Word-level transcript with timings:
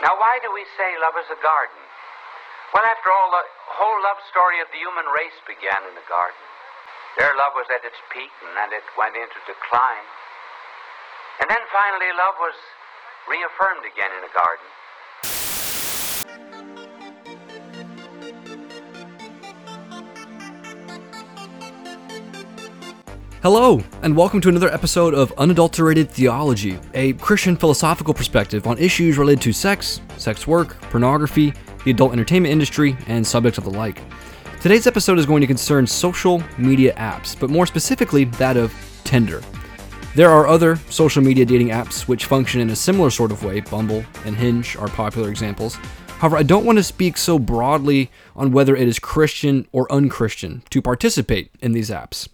Now, 0.00 0.16
why 0.16 0.40
do 0.40 0.48
we 0.52 0.64
say 0.80 0.96
love 0.96 1.16
is 1.20 1.28
a 1.28 1.40
garden? 1.44 1.82
Well, 2.72 2.86
after 2.86 3.10
all, 3.12 3.28
the 3.34 3.44
whole 3.76 3.98
love 4.06 4.20
story 4.30 4.62
of 4.64 4.68
the 4.72 4.80
human 4.80 5.04
race 5.12 5.36
began 5.44 5.84
in 5.84 5.94
the 5.98 6.06
garden. 6.08 6.44
Their 7.18 7.34
love 7.36 7.52
was 7.58 7.66
at 7.68 7.84
its 7.84 7.98
peak, 8.14 8.30
and 8.46 8.54
then 8.56 8.70
it 8.72 8.86
went 8.96 9.18
into 9.18 9.38
decline. 9.44 10.08
And 11.42 11.50
then 11.50 11.60
finally, 11.68 12.08
love 12.16 12.38
was 12.38 12.56
reaffirmed 13.28 13.84
again 13.84 14.12
in 14.16 14.22
the 14.24 14.32
garden. 14.32 14.68
Hello, 23.42 23.82
and 24.02 24.14
welcome 24.14 24.42
to 24.42 24.50
another 24.50 24.70
episode 24.70 25.14
of 25.14 25.32
Unadulterated 25.38 26.10
Theology, 26.10 26.78
a 26.92 27.14
Christian 27.14 27.56
philosophical 27.56 28.12
perspective 28.12 28.66
on 28.66 28.76
issues 28.76 29.16
related 29.16 29.40
to 29.44 29.52
sex, 29.54 30.02
sex 30.18 30.46
work, 30.46 30.78
pornography, 30.82 31.54
the 31.86 31.90
adult 31.90 32.12
entertainment 32.12 32.52
industry, 32.52 32.98
and 33.06 33.26
subjects 33.26 33.56
of 33.56 33.64
the 33.64 33.70
like. 33.70 34.02
Today's 34.60 34.86
episode 34.86 35.18
is 35.18 35.24
going 35.24 35.40
to 35.40 35.46
concern 35.46 35.86
social 35.86 36.42
media 36.58 36.94
apps, 36.96 37.34
but 37.40 37.48
more 37.48 37.64
specifically 37.64 38.24
that 38.24 38.58
of 38.58 38.74
Tinder. 39.04 39.40
There 40.14 40.28
are 40.28 40.46
other 40.46 40.76
social 40.90 41.22
media 41.22 41.46
dating 41.46 41.68
apps 41.68 42.06
which 42.06 42.26
function 42.26 42.60
in 42.60 42.68
a 42.68 42.76
similar 42.76 43.08
sort 43.08 43.32
of 43.32 43.42
way. 43.42 43.60
Bumble 43.60 44.04
and 44.26 44.36
Hinge 44.36 44.76
are 44.76 44.88
popular 44.88 45.30
examples. 45.30 45.76
However, 46.18 46.36
I 46.36 46.42
don't 46.42 46.66
want 46.66 46.76
to 46.76 46.84
speak 46.84 47.16
so 47.16 47.38
broadly 47.38 48.10
on 48.36 48.52
whether 48.52 48.76
it 48.76 48.86
is 48.86 48.98
Christian 48.98 49.66
or 49.72 49.90
unchristian 49.90 50.62
to 50.68 50.82
participate 50.82 51.52
in 51.62 51.72
these 51.72 51.88
apps. 51.88 52.28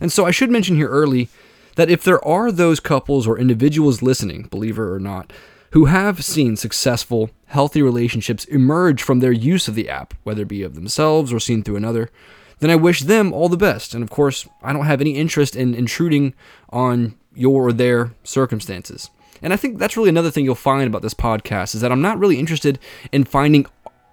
And 0.00 0.10
so 0.10 0.26
I 0.26 0.30
should 0.30 0.50
mention 0.50 0.76
here 0.76 0.88
early 0.88 1.28
that 1.76 1.90
if 1.90 2.02
there 2.02 2.24
are 2.24 2.50
those 2.50 2.80
couples 2.80 3.26
or 3.26 3.38
individuals 3.38 4.02
listening, 4.02 4.48
believer 4.50 4.94
or 4.94 4.98
not, 4.98 5.32
who 5.72 5.84
have 5.84 6.24
seen 6.24 6.56
successful, 6.56 7.30
healthy 7.46 7.80
relationships 7.80 8.44
emerge 8.46 9.02
from 9.02 9.20
their 9.20 9.32
use 9.32 9.68
of 9.68 9.74
the 9.74 9.88
app, 9.88 10.14
whether 10.24 10.42
it 10.42 10.48
be 10.48 10.62
of 10.62 10.74
themselves 10.74 11.32
or 11.32 11.38
seen 11.38 11.62
through 11.62 11.76
another, 11.76 12.10
then 12.58 12.70
I 12.70 12.76
wish 12.76 13.00
them 13.00 13.32
all 13.32 13.48
the 13.48 13.56
best. 13.56 13.94
And 13.94 14.02
of 14.02 14.10
course, 14.10 14.48
I 14.62 14.72
don't 14.72 14.86
have 14.86 15.00
any 15.00 15.16
interest 15.16 15.56
in 15.56 15.74
intruding 15.74 16.34
on 16.70 17.14
your 17.34 17.68
or 17.68 17.72
their 17.72 18.12
circumstances. 18.24 19.10
And 19.42 19.52
I 19.52 19.56
think 19.56 19.78
that's 19.78 19.96
really 19.96 20.10
another 20.10 20.30
thing 20.30 20.44
you'll 20.44 20.54
find 20.54 20.86
about 20.86 21.02
this 21.02 21.14
podcast 21.14 21.74
is 21.74 21.80
that 21.80 21.92
I'm 21.92 22.02
not 22.02 22.18
really 22.18 22.38
interested 22.38 22.78
in 23.12 23.24
finding 23.24 23.66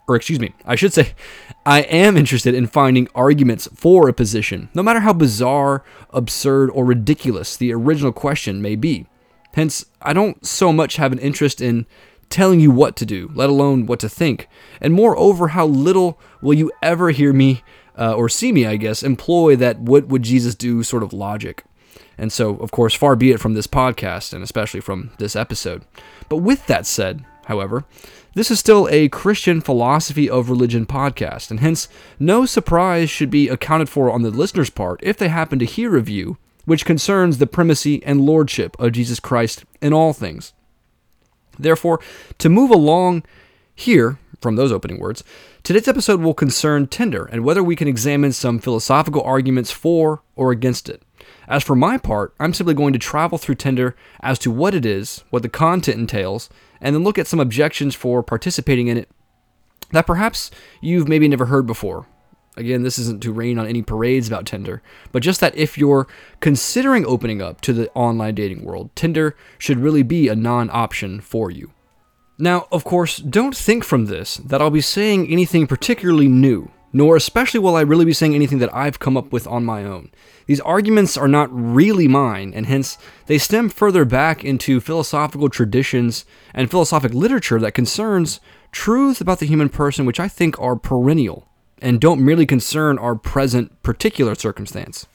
or 0.08 0.16
excuse 0.16 0.40
me, 0.40 0.54
I 0.66 0.76
should 0.76 0.94
say, 0.94 1.14
I 1.66 1.82
am 1.82 2.16
interested 2.16 2.56
in 2.56 2.68
finding 2.68 3.10
arguments 3.14 3.68
for 3.76 4.08
a 4.08 4.14
position, 4.14 4.70
no 4.74 4.82
matter 4.82 5.02
how 5.02 5.14
bizarre, 5.14 5.84
absurd, 6.12 6.70
or 6.70 6.86
ridiculous 6.86 7.58
the 7.58 7.74
original 7.74 8.14
question 8.14 8.62
may 8.62 8.76
be. 8.76 9.06
Hence, 9.54 9.86
I 10.02 10.14
don't 10.14 10.46
so 10.46 10.72
much 10.72 10.96
have 10.96 11.12
an 11.12 11.20
interest 11.20 11.62
in 11.62 11.86
telling 12.30 12.60
you 12.60 12.72
what 12.72 12.96
to 12.98 13.06
do, 13.06 13.32
let 13.34 13.50
alone 13.50 13.86
what 13.86 14.00
to 14.00 14.10
think, 14.10 14.48
and 14.80 14.94
moreover, 14.94 15.50
how 15.50 15.66
little 15.66 16.20
will 16.42 16.54
you 16.54 16.72
ever 16.82 17.12
hear 17.12 17.34
me, 17.34 17.64
uh, 17.98 18.14
or 18.14 18.30
see 18.30 18.52
me, 18.52 18.66
I 18.66 18.78
guess, 18.78 19.04
employ 19.04 19.56
that 19.58 19.80
what 19.80 20.08
would 20.08 20.24
Jesus 20.24 20.56
do 20.56 20.84
sort 20.84 21.04
of 21.04 21.14
logic. 21.14 21.64
And 22.18 22.32
so, 22.32 22.56
of 22.58 22.72
course, 22.72 22.94
far 22.94 23.16
be 23.16 23.32
it 23.32 23.40
from 23.40 23.54
this 23.54 23.68
podcast, 23.68 24.34
and 24.34 24.44
especially 24.44 24.80
from 24.80 25.12
this 25.20 25.36
episode. 25.36 25.84
But 26.30 26.38
with 26.38 26.66
that 26.68 26.86
said, 26.86 27.26
however, 27.46 27.86
this 28.38 28.52
is 28.52 28.60
still 28.60 28.88
a 28.92 29.10
Christian 29.10 29.62
philosophy 29.62 30.30
of 30.30 30.52
religion 30.52 30.86
podcast, 30.86 31.50
and 31.50 31.60
hence 31.60 31.88
no 32.20 32.46
surprise 32.46 33.10
should 33.10 33.32
be 33.32 33.50
accounted 33.50 33.90
for 33.90 34.12
on 34.12 34.22
the 34.22 34.30
listener's 34.30 34.70
part 34.70 35.00
if 35.02 35.18
they 35.18 35.28
happen 35.28 35.58
to 35.58 35.66
hear 35.66 35.98
a 35.98 36.02
view 36.02 36.38
which 36.66 36.86
concerns 36.86 37.40
the 37.40 37.48
primacy 37.48 38.04
and 38.04 38.22
lordship 38.22 38.80
of 38.80 38.92
Jesus 38.92 39.20
Christ 39.20 39.66
in 39.82 39.92
all 39.92 40.14
things. 40.14 40.54
Therefore, 41.58 42.00
to 42.38 42.48
move 42.48 42.70
along 42.70 43.24
here 43.74 44.20
from 44.40 44.56
those 44.56 44.72
opening 44.72 45.00
words, 45.00 45.24
today's 45.64 45.88
episode 45.88 46.22
will 46.22 46.36
concern 46.36 46.86
Tinder 46.86 47.26
and 47.26 47.44
whether 47.44 47.64
we 47.64 47.76
can 47.76 47.88
examine 47.88 48.34
some 48.34 48.60
philosophical 48.60 49.24
arguments 49.24 49.72
for 49.72 50.22
or 50.36 50.52
against 50.52 50.90
it. 50.90 51.02
As 51.48 51.64
for 51.64 51.76
my 51.76 51.98
part, 51.98 52.36
I'm 52.40 52.54
simply 52.54 52.76
going 52.76 52.94
to 52.94 53.00
travel 53.00 53.40
through 53.40 53.56
Tinder 53.56 53.96
as 54.20 54.38
to 54.40 54.52
what 54.52 54.76
it 54.76 54.86
is, 54.86 55.24
what 55.32 55.42
the 55.42 55.50
content 55.50 55.98
entails, 55.98 56.50
and 56.82 56.96
then 56.96 57.04
look 57.04 57.18
at 57.18 57.28
some 57.28 57.40
objections 57.40 57.96
for 57.96 58.24
participating 58.24 58.88
in 58.88 58.98
it 58.98 59.10
that 59.92 60.08
perhaps 60.08 60.52
you've 60.82 61.08
maybe 61.08 61.28
never 61.28 61.46
heard 61.46 61.66
before. 61.66 62.08
Again, 62.58 62.82
this 62.82 62.98
isn't 62.98 63.22
to 63.22 63.32
rain 63.32 63.60
on 63.60 63.68
any 63.68 63.84
parades 63.84 64.28
about 64.28 64.48
Tinder, 64.48 64.82
but 65.12 65.22
just 65.22 65.40
that 65.42 65.56
if 65.56 65.78
you're 65.78 66.08
considering 66.40 67.06
opening 67.06 67.40
up 67.42 67.62
to 67.62 67.72
the 67.72 67.90
online 67.94 68.34
dating 68.34 68.66
world, 68.66 68.90
Tinder 68.96 69.36
should 69.60 69.78
really 69.78 70.02
be 70.02 70.28
a 70.28 70.36
non 70.36 70.70
option 70.72 71.22
for 71.22 71.52
you. 71.52 71.72
Now, 72.40 72.68
of 72.72 72.84
course, 72.84 73.18
don't 73.18 73.56
think 73.56 73.84
from 73.84 74.06
this 74.06 74.38
that 74.38 74.62
I'll 74.62 74.72
be 74.72 74.82
saying 74.82 75.28
anything 75.28 75.68
particularly 75.68 76.28
new, 76.28 76.72
nor 76.94 77.16
especially 77.16 77.60
will 77.60 77.76
I 77.76 77.82
really 77.82 78.06
be 78.06 78.14
saying 78.14 78.36
anything 78.36 78.60
that 78.60 78.74
I've 78.74 79.00
come 79.00 79.18
up 79.18 79.32
with 79.32 79.48
on 79.48 79.66
my 79.66 79.84
own. 79.84 80.12
These 80.46 80.62
arguments 80.62 81.18
are 81.18 81.28
not 81.28 81.50
really 81.52 82.08
mine, 82.08 82.54
and 82.54 82.66
hence 82.66 82.98
they 83.26 83.38
stem 83.38 83.70
further 83.70 84.06
back 84.06 84.44
into 84.44 84.80
philosophical 84.80 85.50
traditions 85.50 86.26
and 86.54 86.72
philosophic 86.72 87.14
literature 87.14 87.60
that 87.60 87.74
concerns 87.74 88.40
truths 88.72 89.22
about 89.22 89.40
the 89.40 89.46
human 89.46 89.70
person 89.70 90.06
which 90.06 90.20
I 90.20 90.28
think 90.28 90.60
are 90.60 90.76
perennial 90.76 91.48
and 91.82 92.02
don't 92.02 92.24
merely 92.24 92.46
concern 92.46 92.98
our 92.98 93.16
present 93.16 93.82
particular 93.84 94.36
circumstance. 94.36 95.06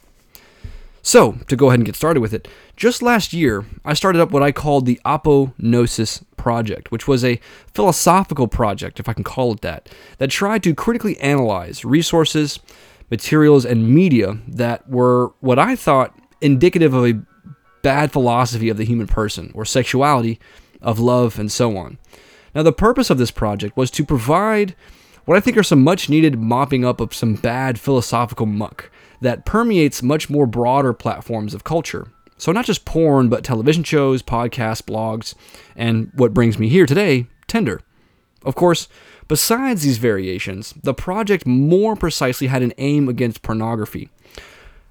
So, 1.04 1.32
to 1.48 1.56
go 1.56 1.66
ahead 1.66 1.80
and 1.80 1.86
get 1.86 1.96
started 1.96 2.20
with 2.20 2.32
it, 2.32 2.46
just 2.76 3.02
last 3.02 3.32
year, 3.32 3.64
I 3.84 3.92
started 3.92 4.22
up 4.22 4.30
what 4.30 4.44
I 4.44 4.52
called 4.52 4.86
the 4.86 5.00
Aponosis 5.04 6.22
Project, 6.36 6.92
which 6.92 7.08
was 7.08 7.24
a 7.24 7.40
philosophical 7.74 8.46
project, 8.46 9.00
if 9.00 9.08
I 9.08 9.12
can 9.12 9.24
call 9.24 9.52
it 9.52 9.62
that, 9.62 9.88
that 10.18 10.30
tried 10.30 10.62
to 10.62 10.76
critically 10.76 11.18
analyze 11.18 11.84
resources, 11.84 12.60
materials, 13.10 13.64
and 13.64 13.92
media 13.92 14.38
that 14.46 14.88
were 14.88 15.32
what 15.40 15.58
I 15.58 15.74
thought 15.74 16.16
indicative 16.40 16.94
of 16.94 17.04
a 17.04 17.20
bad 17.82 18.12
philosophy 18.12 18.69
of 18.69 18.76
the 18.76 18.84
human 18.84 19.08
person, 19.08 19.50
or 19.54 19.64
sexuality, 19.64 20.38
of 20.80 21.00
love, 21.00 21.36
and 21.36 21.50
so 21.50 21.76
on. 21.76 21.98
Now, 22.54 22.62
the 22.62 22.72
purpose 22.72 23.10
of 23.10 23.19
this 23.19 23.32
project 23.32 23.76
was 23.76 23.90
to 23.92 24.04
provide 24.04 24.76
what 25.24 25.36
I 25.36 25.40
think 25.40 25.56
are 25.56 25.64
some 25.64 25.82
much 25.82 26.08
needed 26.08 26.38
mopping 26.38 26.84
up 26.84 27.00
of 27.00 27.12
some 27.12 27.34
bad 27.34 27.80
philosophical 27.80 28.46
muck 28.46 28.90
that 29.22 29.47
permeates 29.47 30.03
much 30.03 30.28
more 30.28 30.47
broader 30.47 30.93
platforms 30.93 31.55
of 31.55 31.65
culture. 31.65 32.09
So, 32.37 32.50
not 32.50 32.65
just 32.65 32.84
porn, 32.84 33.28
but 33.28 33.44
television 33.44 33.84
shows, 33.84 34.22
podcasts, 34.22 34.83
blogs, 34.83 35.34
and 35.77 36.10
what 36.15 36.34
brings 36.34 36.59
me 36.59 36.69
here 36.69 36.87
today, 36.87 37.27
Tinder. 37.47 37.81
Of 38.44 38.56
course, 38.56 38.88
besides 39.28 39.82
these 39.82 39.99
variations, 39.99 40.75
the 40.82 40.93
project 40.93 41.47
more 41.47 41.94
precisely 41.94 42.49
had 42.49 42.62
an 42.62 42.72
aim 42.78 43.09
against 43.09 43.43
pornography. 43.43 44.11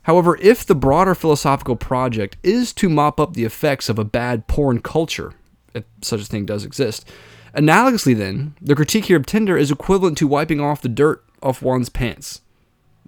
However, 0.03 0.37
if 0.41 0.65
the 0.65 0.75
broader 0.75 1.13
philosophical 1.13 1.75
project 1.75 2.37
is 2.41 2.73
to 2.73 2.89
mop 2.89 3.19
up 3.19 3.33
the 3.33 3.43
effects 3.43 3.89
of 3.89 3.99
a 3.99 4.05
bad 4.05 4.47
porn 4.47 4.79
culture, 4.79 5.33
if 5.73 5.83
such 6.01 6.21
a 6.21 6.25
thing 6.25 6.45
does 6.45 6.63
exist, 6.63 7.07
analogously 7.53 8.17
then, 8.17 8.55
the 8.61 8.75
critique 8.75 9.05
here 9.05 9.17
of 9.17 9.25
Tinder 9.25 9.57
is 9.57 9.71
equivalent 9.71 10.17
to 10.19 10.27
wiping 10.27 10.61
off 10.61 10.81
the 10.81 10.89
dirt 10.89 11.23
off 11.43 11.61
one's 11.61 11.89
pants. 11.89 12.41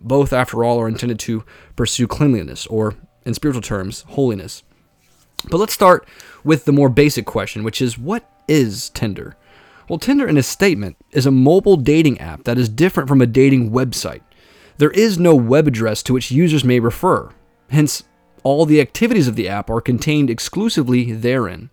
Both, 0.04 0.34
after 0.34 0.64
all, 0.64 0.80
are 0.80 0.88
intended 0.88 1.18
to 1.20 1.44
pursue 1.76 2.08
cleanliness, 2.08 2.68
or, 2.68 2.96
in 3.26 3.34
spiritual 3.34 3.62
terms, 3.62 4.02
holiness. 4.10 4.64
But 5.50 5.58
let's 5.58 5.74
start 5.74 6.08
with 6.44 6.66
the 6.66 6.74
more 6.74 6.90
basic 6.90 7.26
question, 7.26 7.64
which 7.64 7.82
is 7.82 7.98
what 7.98 8.30
is 8.48 8.90
Tinder? 8.90 9.36
Well, 9.90 10.00
Tinder, 10.00 10.28
in 10.28 10.38
a 10.38 10.44
statement, 10.44 10.98
is 11.12 11.26
a 11.26 11.32
mobile 11.32 11.78
dating 11.78 12.20
app 12.20 12.44
that 12.44 12.58
is 12.58 12.70
different 12.70 13.10
from 13.10 13.22
a 13.22 13.26
dating 13.26 13.72
website. 13.72 14.22
There 14.78 14.92
is 14.92 15.20
no 15.20 15.36
web 15.36 15.68
address 15.68 16.04
to 16.04 16.14
which 16.14 16.32
users 16.32 16.64
may 16.64 16.80
refer. 16.80 17.30
Hence, 17.70 18.04
all 18.44 18.66
the 18.66 18.82
activities 18.82 19.28
of 19.28 19.36
the 19.36 19.48
app 19.48 19.70
are 19.70 19.82
contained 19.82 20.30
exclusively 20.30 21.12
therein. 21.12 21.70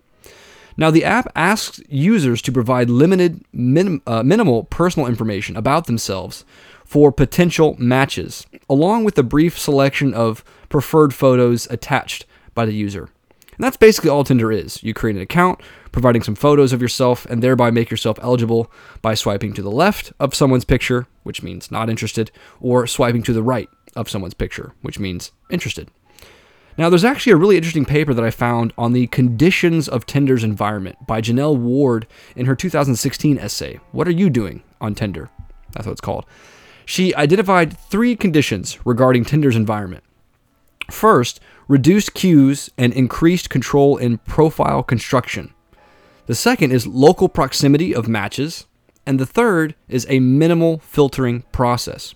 Now, 0.77 0.91
the 0.91 1.05
app 1.05 1.31
asks 1.35 1.81
users 1.89 2.41
to 2.43 2.53
provide 2.53 2.89
limited, 2.89 3.45
minim, 3.53 4.03
uh, 4.07 4.23
minimal 4.23 4.65
personal 4.65 5.09
information 5.09 5.57
about 5.57 5.87
themselves 5.87 6.45
for 6.91 7.13
potential 7.13 7.77
matches, 7.79 8.45
along 8.69 9.05
with 9.05 9.17
a 9.17 9.23
brief 9.23 9.57
selection 9.57 10.13
of 10.13 10.43
preferred 10.69 11.15
photos 11.15 11.71
attached 11.71 12.27
by 12.53 12.67
the 12.67 12.75
user. 12.75 13.09
And 13.53 13.63
that's 13.63 13.77
basically 13.77 14.11
all 14.11 14.25
Tinder 14.25 14.51
is. 14.51 14.83
You 14.83 14.93
create 14.93 15.15
an 15.15 15.23
account, 15.23 15.61
providing 15.93 16.25
some 16.25 16.35
photos 16.35 16.73
of 16.73 16.83
yourself, 16.83 17.27
and 17.27 17.45
thereby 17.45 17.71
make 17.71 17.93
yourself 17.93 18.19
eligible 18.21 18.73
by 19.03 19.15
swiping 19.15 19.53
to 19.53 19.63
the 19.63 19.71
left 19.71 20.13
of 20.19 20.35
someone's 20.35 20.65
picture, 20.65 21.07
which 21.23 21.45
means 21.45 21.71
not 21.71 21.89
interested, 21.89 22.33
or 22.61 22.89
swiping 22.89 23.23
to 23.23 23.33
the 23.33 23.43
right 23.45 23.69
of 23.95 24.11
someone's 24.11 24.35
picture, 24.35 24.73
which 24.83 24.99
means 24.99 25.31
interested. 25.49 25.93
Now, 26.77 26.89
there's 26.89 27.05
actually 27.05 27.35
a 27.35 27.37
really 27.37 27.57
interesting 27.57 27.85
paper 27.85 28.13
that 28.15 28.25
I 28.25 28.33
found 28.33 28.73
on 28.77 28.95
the 28.95 29.07
conditions 29.07 29.89
of 29.89 30.07
Tinder's 30.07 30.43
environment 30.43 31.07
by 31.07 31.21
Janelle 31.21 31.57
Ward 31.57 32.09
in 32.35 32.47
her 32.47 32.57
2016 32.57 33.39
essay, 33.39 33.79
What 33.93 34.09
Are 34.09 34.11
You 34.11 34.29
Doing 34.29 34.65
on 34.81 34.97
Tinder? 34.97 35.31
That's 35.73 35.87
what 35.87 35.93
it's 35.93 36.01
called. 36.01 36.27
She 36.85 37.15
identified 37.15 37.77
three 37.77 38.17
conditions 38.17 38.79
regarding 38.85 39.25
Tinder's 39.25 39.57
environment. 39.57 40.05
First, 40.91 41.41
reduced 41.69 42.15
cues 42.15 42.71
and 42.77 42.93
increased 42.93 43.49
control 43.51 43.97
in 43.97 44.19
profile 44.19 44.83
construction. 44.83 45.55
The 46.27 46.35
second 46.35 46.73
is 46.73 46.87
local 46.87 47.29
proximity 47.29 47.95
of 47.95 48.09
matches. 48.09 48.67
And 49.07 49.19
the 49.19 49.27
third 49.27 49.75
is 49.89 50.07
a 50.09 50.21
minimal 50.21 50.79
filtering 50.81 51.43
process. 51.53 52.15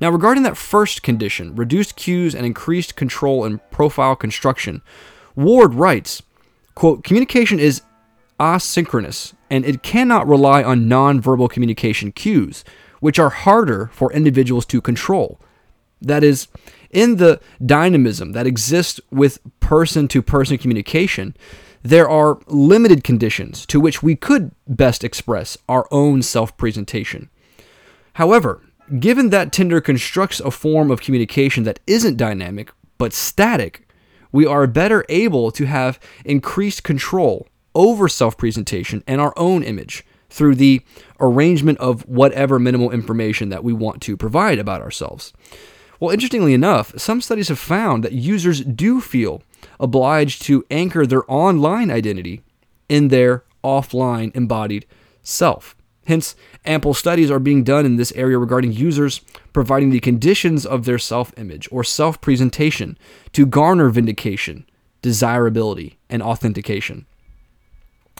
Now, 0.00 0.10
regarding 0.10 0.42
that 0.42 0.56
first 0.56 1.02
condition, 1.02 1.54
reduced 1.54 1.96
cues 1.96 2.34
and 2.34 2.44
increased 2.44 2.96
control 2.96 3.44
in 3.44 3.60
profile 3.70 4.16
construction, 4.16 4.82
Ward 5.34 5.74
writes, 5.74 6.22
quote, 6.74 7.04
communication 7.04 7.58
is 7.58 7.82
asynchronous 8.38 9.32
and 9.50 9.64
it 9.64 9.82
cannot 9.82 10.26
rely 10.26 10.62
on 10.62 10.86
nonverbal 10.86 11.48
communication 11.48 12.12
cues, 12.12 12.64
which 13.00 13.18
are 13.18 13.30
harder 13.30 13.90
for 13.92 14.12
individuals 14.12 14.66
to 14.66 14.80
control. 14.80 15.40
That 16.00 16.22
is, 16.22 16.48
in 16.90 17.16
the 17.16 17.40
dynamism 17.64 18.32
that 18.32 18.46
exists 18.46 19.00
with 19.10 19.38
person 19.60 20.08
to 20.08 20.22
person 20.22 20.58
communication, 20.58 21.36
there 21.82 22.08
are 22.08 22.38
limited 22.48 23.04
conditions 23.04 23.64
to 23.66 23.80
which 23.80 24.02
we 24.02 24.16
could 24.16 24.52
best 24.66 25.04
express 25.04 25.56
our 25.68 25.86
own 25.90 26.22
self 26.22 26.56
presentation. 26.56 27.30
However, 28.14 28.62
given 28.98 29.30
that 29.30 29.52
Tinder 29.52 29.80
constructs 29.80 30.40
a 30.40 30.50
form 30.50 30.90
of 30.90 31.00
communication 31.00 31.64
that 31.64 31.80
isn't 31.86 32.16
dynamic 32.16 32.72
but 32.98 33.12
static, 33.12 33.88
we 34.32 34.46
are 34.46 34.66
better 34.66 35.04
able 35.08 35.50
to 35.52 35.66
have 35.66 36.00
increased 36.24 36.82
control 36.82 37.46
over 37.74 38.08
self 38.08 38.36
presentation 38.36 39.04
and 39.06 39.20
our 39.20 39.32
own 39.36 39.62
image 39.62 40.04
through 40.28 40.56
the 40.56 40.82
arrangement 41.20 41.78
of 41.78 42.06
whatever 42.08 42.58
minimal 42.58 42.90
information 42.90 43.48
that 43.48 43.64
we 43.64 43.72
want 43.72 44.02
to 44.02 44.16
provide 44.16 44.58
about 44.58 44.82
ourselves. 44.82 45.32
Well, 45.98 46.10
interestingly 46.10 46.52
enough, 46.52 46.92
some 46.98 47.20
studies 47.20 47.48
have 47.48 47.58
found 47.58 48.04
that 48.04 48.12
users 48.12 48.60
do 48.60 49.00
feel 49.00 49.42
obliged 49.80 50.42
to 50.42 50.64
anchor 50.70 51.06
their 51.06 51.30
online 51.30 51.90
identity 51.90 52.42
in 52.88 53.08
their 53.08 53.44
offline 53.64 54.34
embodied 54.36 54.86
self. 55.22 55.74
Hence, 56.06 56.36
ample 56.64 56.94
studies 56.94 57.30
are 57.30 57.40
being 57.40 57.64
done 57.64 57.84
in 57.84 57.96
this 57.96 58.12
area 58.12 58.38
regarding 58.38 58.72
users 58.72 59.22
providing 59.52 59.90
the 59.90 60.00
conditions 60.00 60.64
of 60.64 60.84
their 60.84 60.98
self 60.98 61.32
image 61.36 61.68
or 61.72 61.82
self 61.82 62.20
presentation 62.20 62.96
to 63.32 63.44
garner 63.44 63.88
vindication, 63.88 64.66
desirability, 65.02 65.98
and 66.08 66.22
authentication. 66.22 67.06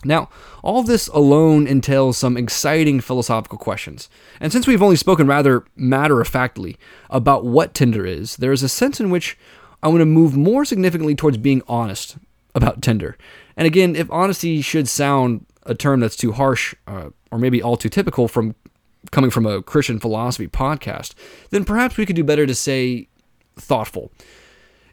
Now, 0.04 0.28
all 0.62 0.82
this 0.82 1.08
alone 1.08 1.66
entails 1.66 2.19
some 2.19 2.37
exciting 2.37 3.00
philosophical 3.00 3.58
questions. 3.58 4.08
And 4.40 4.52
since 4.52 4.66
we've 4.66 4.82
only 4.82 4.96
spoken 4.96 5.26
rather 5.26 5.64
matter 5.75 6.20
of 6.20 6.28
factly 6.28 6.76
about 7.10 7.44
what 7.44 7.75
Tinder 7.75 8.06
is, 8.06 8.37
there 8.37 8.52
is 8.52 8.62
a 8.62 8.69
sense 8.69 9.00
in 9.00 9.10
which 9.10 9.38
I 9.82 9.88
want 9.88 10.00
to 10.00 10.06
move 10.06 10.37
more 10.37 10.64
significantly 10.64 11.14
towards 11.14 11.38
being 11.38 11.62
honest 11.69 12.19
about 12.54 12.82
Tinder. 12.82 13.16
And 13.56 13.66
again, 13.66 13.96
if 13.96 14.10
honesty 14.10 14.60
should 14.60 14.88
sound 14.88 15.46
a 15.64 15.75
term 15.75 16.00
that's 16.00 16.16
too 16.16 16.32
harsh 16.32 16.75
uh, 16.87 17.10
or 17.31 17.38
maybe 17.38 17.62
all 17.62 17.76
too 17.76 17.88
typical 17.88 18.28
from 18.28 18.54
coming 19.12 19.31
from 19.31 19.46
a 19.46 19.62
Christian 19.62 19.99
philosophy 19.99 20.49
podcast, 20.49 21.14
then 21.50 21.64
perhaps 21.64 21.96
we 21.96 22.06
could 22.06 22.16
do 22.16 22.25
better 22.25 22.46
to 22.46 22.54
say 22.54 23.08
thoughtful. 23.56 24.10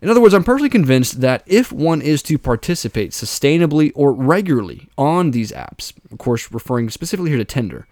In 0.04 0.10
other 0.10 0.20
words, 0.20 0.34
I'm 0.34 0.44
personally 0.44 0.70
convinced 0.70 1.22
that 1.22 1.44
if 1.46 1.72
one 1.72 2.02
is 2.02 2.22
to 2.24 2.38
participate 2.38 3.12
sustainably 3.12 3.94
or 3.96 4.12
regularly 4.12 4.90
on 4.98 5.32
these 5.32 5.54
apps, 5.54 5.94
of 6.12 6.18
course, 6.18 6.52
referring 6.52 6.90
specifically 6.90 7.30
here 7.30 7.40
to 7.40 7.46
Tinder, 7.46 7.88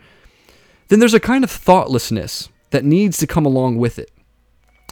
then 0.89 0.99
there's 0.99 1.13
a 1.13 1.21
kind 1.21 1.45
of 1.45 1.49
thoughtlessness 1.49 2.49
that 2.71 2.83
needs 2.83 3.17
to 3.19 3.27
come 3.27 3.45
along 3.45 3.77
with 3.77 3.97
it. 3.97 4.11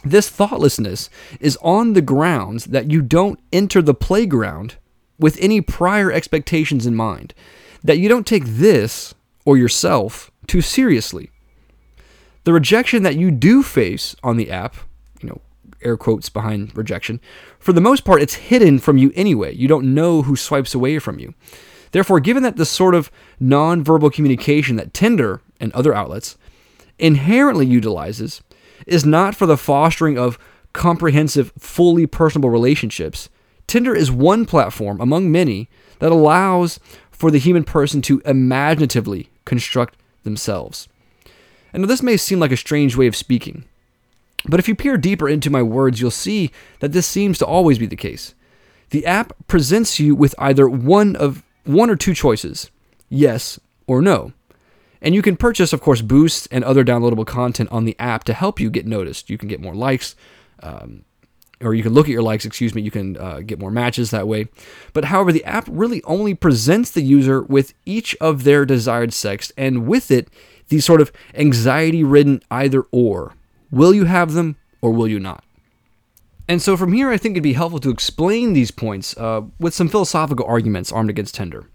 This 0.02 0.30
thoughtlessness 0.30 1.10
is 1.40 1.58
on 1.60 1.92
the 1.92 2.00
grounds 2.00 2.64
that 2.64 2.90
you 2.90 3.02
don't 3.02 3.38
enter 3.52 3.82
the 3.82 3.92
playground 3.92 4.76
with 5.18 5.36
any 5.42 5.60
prior 5.60 6.10
expectations 6.10 6.86
in 6.86 6.94
mind, 6.94 7.34
that 7.84 7.98
you 7.98 8.08
don't 8.08 8.26
take 8.26 8.46
this 8.46 9.14
or 9.44 9.58
yourself 9.58 10.30
too 10.46 10.62
seriously. 10.62 11.30
The 12.44 12.54
rejection 12.54 13.02
that 13.02 13.16
you 13.16 13.30
do 13.30 13.62
face 13.62 14.16
on 14.22 14.38
the 14.38 14.50
app, 14.50 14.76
air 15.82 15.96
quotes 15.96 16.28
behind 16.28 16.76
rejection, 16.76 17.20
for 17.58 17.72
the 17.72 17.80
most 17.80 18.04
part, 18.04 18.22
it's 18.22 18.34
hidden 18.34 18.78
from 18.78 18.98
you 18.98 19.12
anyway. 19.14 19.54
You 19.54 19.68
don't 19.68 19.94
know 19.94 20.22
who 20.22 20.36
swipes 20.36 20.74
away 20.74 20.98
from 20.98 21.18
you. 21.18 21.34
Therefore, 21.92 22.20
given 22.20 22.42
that 22.42 22.56
the 22.56 22.64
sort 22.64 22.94
of 22.94 23.10
nonverbal 23.40 24.12
communication 24.12 24.76
that 24.76 24.94
Tinder 24.94 25.42
and 25.58 25.72
other 25.72 25.94
outlets 25.94 26.38
inherently 26.98 27.66
utilizes 27.66 28.42
is 28.86 29.04
not 29.04 29.34
for 29.34 29.46
the 29.46 29.56
fostering 29.56 30.18
of 30.18 30.38
comprehensive, 30.72 31.52
fully 31.58 32.06
personable 32.06 32.50
relationships, 32.50 33.28
Tinder 33.66 33.94
is 33.94 34.10
one 34.10 34.46
platform 34.46 35.00
among 35.00 35.30
many 35.30 35.68
that 35.98 36.12
allows 36.12 36.80
for 37.10 37.30
the 37.30 37.38
human 37.38 37.64
person 37.64 38.00
to 38.02 38.20
imaginatively 38.24 39.30
construct 39.44 39.96
themselves. 40.22 40.88
And 41.72 41.82
now 41.82 41.86
this 41.86 42.02
may 42.02 42.16
seem 42.16 42.40
like 42.40 42.52
a 42.52 42.56
strange 42.56 42.96
way 42.96 43.06
of 43.06 43.16
speaking, 43.16 43.64
but 44.46 44.60
if 44.60 44.68
you 44.68 44.74
peer 44.74 44.96
deeper 44.96 45.28
into 45.28 45.50
my 45.50 45.62
words, 45.62 46.00
you'll 46.00 46.10
see 46.10 46.50
that 46.80 46.92
this 46.92 47.06
seems 47.06 47.38
to 47.38 47.46
always 47.46 47.78
be 47.78 47.86
the 47.86 47.96
case. 47.96 48.34
The 48.90 49.06
app 49.06 49.32
presents 49.46 50.00
you 50.00 50.14
with 50.14 50.34
either 50.38 50.68
one 50.68 51.16
of 51.16 51.42
one 51.64 51.90
or 51.90 51.96
two 51.96 52.14
choices, 52.14 52.70
yes 53.08 53.60
or 53.86 54.00
no. 54.02 54.32
And 55.02 55.14
you 55.14 55.22
can 55.22 55.36
purchase, 55.36 55.72
of 55.72 55.80
course, 55.80 56.02
boosts 56.02 56.46
and 56.50 56.62
other 56.64 56.84
downloadable 56.84 57.26
content 57.26 57.70
on 57.72 57.84
the 57.84 57.96
app 57.98 58.24
to 58.24 58.34
help 58.34 58.60
you 58.60 58.70
get 58.70 58.86
noticed. 58.86 59.30
You 59.30 59.38
can 59.38 59.48
get 59.48 59.60
more 59.60 59.74
likes, 59.74 60.14
um, 60.62 61.04
or 61.62 61.74
you 61.74 61.82
can 61.82 61.94
look 61.94 62.06
at 62.06 62.12
your 62.12 62.22
likes, 62.22 62.44
excuse 62.44 62.74
me, 62.74 62.82
you 62.82 62.90
can 62.90 63.16
uh, 63.16 63.40
get 63.40 63.58
more 63.58 63.70
matches 63.70 64.10
that 64.10 64.28
way. 64.28 64.48
But 64.92 65.06
however, 65.06 65.32
the 65.32 65.44
app 65.44 65.66
really 65.70 66.02
only 66.04 66.34
presents 66.34 66.90
the 66.90 67.02
user 67.02 67.42
with 67.42 67.72
each 67.86 68.14
of 68.20 68.44
their 68.44 68.66
desired 68.66 69.12
sex, 69.12 69.52
and 69.56 69.86
with 69.86 70.10
it, 70.10 70.28
these 70.68 70.84
sort 70.84 71.00
of 71.00 71.12
anxiety 71.34 72.04
ridden 72.04 72.42
either 72.50 72.84
or. 72.90 73.34
Will 73.70 73.94
you 73.94 74.04
have 74.04 74.32
them 74.32 74.56
or 74.80 74.90
will 74.90 75.08
you 75.08 75.20
not? 75.20 75.44
And 76.48 76.60
so 76.60 76.76
from 76.76 76.92
here, 76.92 77.10
I 77.10 77.16
think 77.16 77.34
it'd 77.34 77.44
be 77.44 77.52
helpful 77.52 77.78
to 77.80 77.90
explain 77.90 78.52
these 78.52 78.72
points 78.72 79.16
uh, 79.16 79.42
with 79.60 79.72
some 79.72 79.88
philosophical 79.88 80.46
arguments 80.46 80.90
armed 80.90 81.08
against 81.08 81.36
Tinder. 81.36 81.66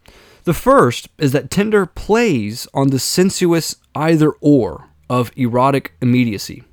The 0.44 0.54
first 0.54 1.08
is 1.18 1.32
that 1.32 1.50
Tinder 1.50 1.86
plays 1.86 2.68
on 2.74 2.90
the 2.90 3.00
sensuous 3.00 3.78
either 3.96 4.32
or 4.42 4.90
of 5.10 5.32
erotic 5.36 5.94
immediacy. 6.02 6.64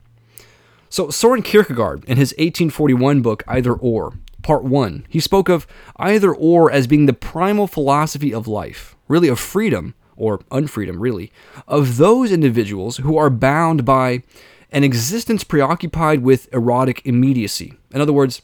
So, 0.88 1.10
Soren 1.10 1.42
Kierkegaard, 1.42 2.04
in 2.04 2.18
his 2.18 2.32
1841 2.32 3.22
book 3.22 3.44
Either 3.46 3.72
Or, 3.72 4.14
Part 4.42 4.64
1, 4.64 5.06
he 5.08 5.20
spoke 5.20 5.48
of 5.48 5.66
either 5.96 6.34
or 6.34 6.70
as 6.70 6.86
being 6.86 7.06
the 7.06 7.12
primal 7.12 7.66
philosophy 7.66 8.34
of 8.34 8.48
life, 8.48 8.96
really 9.08 9.28
of 9.28 9.38
freedom, 9.38 9.94
or 10.16 10.38
unfreedom, 10.50 10.96
really, 10.98 11.32
of 11.68 11.96
those 11.96 12.32
individuals 12.32 12.98
who 12.98 13.16
are 13.16 13.30
bound 13.30 13.84
by 13.84 14.22
an 14.72 14.84
existence 14.84 15.44
preoccupied 15.44 16.22
with 16.22 16.52
erotic 16.52 17.02
immediacy. 17.04 17.74
In 17.92 18.00
other 18.00 18.12
words, 18.12 18.42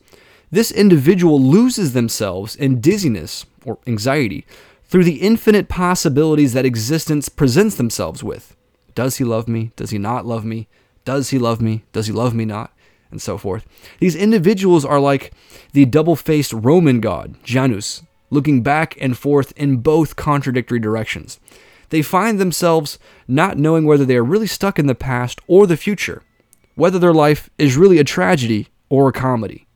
this 0.51 0.71
individual 0.71 1.41
loses 1.41 1.93
themselves 1.93 2.55
in 2.55 2.81
dizziness 2.81 3.47
or 3.65 3.79
anxiety 3.87 4.47
through 4.85 5.05
the 5.05 5.21
infinite 5.21 5.69
possibilities 5.69 6.53
that 6.53 6.65
existence 6.65 7.29
presents 7.29 7.77
themselves 7.77 8.23
with. 8.23 8.57
Does 8.95 9.17
he 9.17 9.25
love 9.25 9.49
me? 9.49 9.73
Does 9.77 9.91
he 9.91 9.99
not 9.99 10.27
love 10.27 10.45
me? 10.45 10.69
Does 11.05 11.31
he 11.31 11.39
love 11.39 11.61
me? 11.61 11.85
Does 11.93 12.07
he 12.07 12.13
love 12.13 12.35
me 12.35 12.45
not? 12.45 12.73
And 13.11 13.21
so 13.21 13.39
forth. 13.39 13.67
These 14.01 14.17
individuals 14.17 14.85
are 14.85 15.01
like 15.01 15.33
the 15.73 15.87
double 15.87 16.17
faced 16.17 16.53
Roman 16.53 17.01
god, 17.01 17.37
Janus, 17.43 18.03
looking 18.31 18.63
back 18.63 18.97
and 19.01 19.17
forth 19.17 19.53
in 19.57 19.79
both 19.79 20.17
contradictory 20.17 20.79
directions 20.79 21.41
they 21.91 22.03
find 22.03 22.39
themselves 22.39 22.99
not 23.27 23.59
knowing 23.59 23.85
whether 23.85 24.05
they 24.05 24.17
are 24.17 24.25
really 24.25 24.47
stuck 24.47 24.79
in 24.79 24.87
the 24.87 24.95
past 24.95 25.41
or 25.47 25.67
the 25.67 25.77
future, 25.77 26.23
whether 26.75 26.99
their 26.99 27.15
life 27.15 27.51
is 27.59 27.77
really 27.77 27.99
a 27.99 28.05
tragedy 28.05 28.69
or 28.89 29.09
a 29.09 29.13
comedy. 29.13 29.67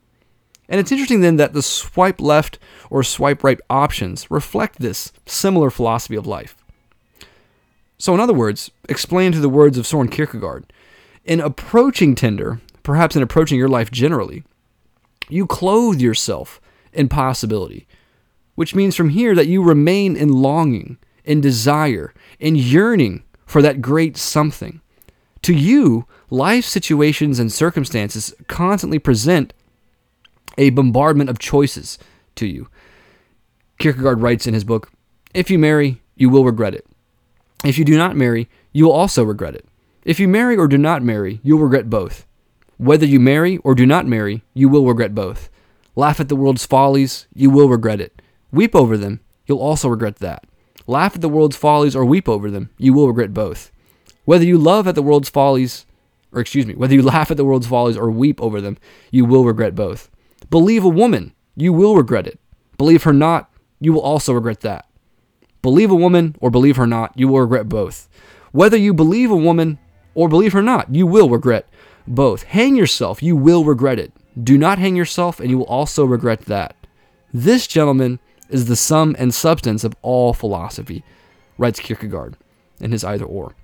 And 0.69 0.81
it's 0.81 0.93
interesting 0.93 1.21
then 1.21 1.37
that 1.37 1.53
the 1.53 1.63
swipe 1.63 2.21
left 2.21 2.59
or 2.89 3.03
swipe 3.03 3.45
right 3.45 3.61
options 3.69 4.31
reflect 4.31 4.79
this 4.79 5.13
similar 5.27 5.71
philosophy 5.71 6.17
of 6.17 6.27
life. 6.27 6.57
So, 7.99 8.15
in 8.15 8.21
other 8.21 8.33
words, 8.33 8.71
explained 8.89 9.35
to 9.35 9.41
the 9.41 9.49
words 9.49 9.79
of 9.79 9.87
Soren 9.87 10.09
Kierkegaard, 10.09 10.73
in 11.25 11.41
approaching 11.41 12.15
Tinder, 12.15 12.61
perhaps 12.83 13.15
in 13.15 13.23
approaching 13.23 13.59
your 13.59 13.69
life 13.69 13.91
generally, 13.91 14.45
you 15.29 15.47
clothe 15.47 16.01
yourself 16.01 16.61
in 16.93 17.09
possibility, 17.09 17.87
which 18.55 18.75
means 18.75 18.97
from 18.97 19.11
here 19.11 19.35
that 19.35 19.47
you 19.47 19.63
remain 19.63 20.17
in 20.17 20.29
longing 20.31 20.99
in 21.25 21.41
desire, 21.41 22.13
in 22.39 22.57
yearning 22.57 23.23
for 23.47 23.63
that 23.63 23.83
great 23.83 24.17
something. 24.17 24.81
To 25.43 25.55
you, 25.55 26.07
life 26.31 26.65
situations 26.65 27.39
and 27.39 27.53
circumstances 27.53 28.35
constantly 28.47 28.99
present 28.99 29.53
a 30.57 30.71
bombardment 30.71 31.31
of 31.31 31.39
choices 31.39 31.99
to 32.37 32.47
you. 32.47 32.69
Kierkegaard 33.79 34.21
writes 34.21 34.47
in 34.47 34.55
his 34.55 34.65
book 34.65 34.91
If 35.35 35.51
you 35.51 35.59
marry, 35.59 36.03
you 36.15 36.29
will 36.29 36.45
regret 36.45 36.75
it. 36.75 36.87
If 37.65 37.79
you 37.79 37.85
do 37.85 37.97
not 37.97 38.17
marry, 38.17 38.49
you 38.73 38.87
will 38.87 38.93
also 38.93 39.25
regret 39.25 39.55
it. 39.55 39.67
If 40.05 40.19
you 40.19 40.29
marry 40.29 40.57
or 40.57 40.69
do 40.69 40.79
not 40.79 41.03
marry, 41.03 41.41
you'll 41.43 41.61
regret 41.61 41.91
both. 41.91 42.27
Whether 42.77 43.07
you 43.07 43.21
marry 43.21 43.59
or 43.59 43.75
do 43.75 43.87
not 43.87 44.07
marry, 44.07 44.43
you 44.55 44.69
will 44.69 44.87
regret 44.87 45.15
both. 45.15 45.49
Laugh 45.95 46.21
at 46.21 46.29
the 46.29 46.37
world's 46.37 46.67
follies, 46.67 47.27
you 47.35 47.51
will 47.51 47.69
regret 47.69 48.01
it. 48.01 48.21
Weep 48.51 48.75
over 48.75 48.97
them, 48.97 49.21
you'll 49.47 49.61
also 49.61 49.89
regret 49.89 50.17
that. 50.17 50.45
Laugh 50.87 51.15
at 51.15 51.21
the 51.21 51.29
world's 51.29 51.57
follies 51.57 51.97
or 51.97 52.05
weep 52.05 52.29
over 52.29 52.51
them, 52.51 52.71
you 52.79 52.93
will 52.93 53.09
regret 53.09 53.35
both. 53.35 53.71
Whether 54.25 54.45
you 54.45 54.59
love 54.59 54.87
at 54.87 54.95
the 54.95 55.03
world's 55.03 55.29
follies, 55.29 55.87
or 56.33 56.41
excuse 56.41 56.67
me, 56.67 56.75
whether 56.75 56.95
you 56.95 57.03
laugh 57.15 57.31
at 57.31 57.37
the 57.37 57.45
world's 57.45 57.67
follies 57.67 57.97
or 57.97 58.11
weep 58.11 58.41
over 58.41 58.61
them, 58.61 58.79
you 59.11 59.25
will 59.25 59.45
regret 59.45 59.75
both. 59.75 60.11
Believe 60.51 60.85
a 60.85 60.89
woman, 60.89 61.35
you 61.57 61.73
will 61.73 61.97
regret 61.97 62.27
it. 62.27 62.39
Believe 62.79 63.05
her 63.05 63.13
not, 63.13 63.51
you 63.81 63.93
will 63.93 64.01
also 64.01 64.33
regret 64.33 64.61
that. 64.61 64.87
Believe 65.61 65.91
a 65.91 65.97
woman 65.97 66.35
or 66.41 66.51
believe 66.51 66.77
her 66.77 66.87
not, 66.87 67.13
you 67.17 67.29
will 67.29 67.41
regret 67.41 67.69
both. 67.69 68.09
Whether 68.51 68.77
you 68.77 68.93
believe 68.93 69.31
a 69.31 69.37
woman 69.37 69.79
or 70.15 70.29
believe 70.29 70.53
her 70.53 70.63
not, 70.63 70.95
you 70.95 71.07
will 71.07 71.31
regret 71.31 71.67
both. 72.07 72.43
Hang 72.45 72.77
yourself, 72.77 73.23
you 73.23 73.37
will 73.37 73.65
regret 73.65 73.99
it. 73.99 74.13
Do 74.43 74.59
not 74.59 74.79
hang 74.79 74.97
yourself, 74.97 75.41
and 75.41 75.51
you 75.51 75.59
will 75.59 75.67
also 75.67 76.05
regret 76.05 76.43
that. 76.43 76.75
This, 77.33 77.67
gentlemen, 77.67 78.19
is 78.53 78.67
the 78.67 78.77
sum 78.77 79.17
and 79.19 79.35
substance 79.35 79.85
of 79.85 79.97
all 80.03 80.33
philosophy, 80.33 81.03
writes 81.59 81.81
Kierkegaard 81.81 82.37
in 82.81 82.93
his 82.93 83.05
Either 83.05 83.25
Or. 83.25 83.55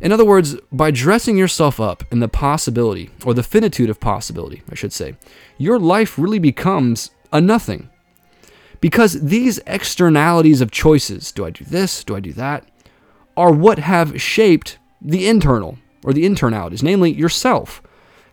In 0.00 0.12
other 0.12 0.24
words, 0.24 0.56
by 0.72 0.90
dressing 0.90 1.36
yourself 1.36 1.80
up 1.80 2.04
in 2.10 2.20
the 2.20 2.28
possibility, 2.28 3.10
or 3.24 3.32
the 3.32 3.42
finitude 3.42 3.88
of 3.88 4.00
possibility, 4.00 4.62
I 4.70 4.74
should 4.74 4.92
say, 4.92 5.16
your 5.56 5.78
life 5.78 6.18
really 6.18 6.38
becomes 6.38 7.10
a 7.32 7.40
nothing. 7.40 7.88
Because 8.80 9.20
these 9.22 9.60
externalities 9.66 10.60
of 10.60 10.70
choices, 10.70 11.32
do 11.32 11.46
I 11.46 11.50
do 11.50 11.64
this, 11.64 12.04
do 12.04 12.16
I 12.16 12.20
do 12.20 12.32
that, 12.34 12.68
are 13.36 13.52
what 13.52 13.78
have 13.78 14.20
shaped 14.20 14.78
the 15.00 15.26
internal, 15.26 15.78
or 16.04 16.12
the 16.12 16.24
internalities, 16.24 16.82
namely 16.82 17.12
yourself. 17.12 17.80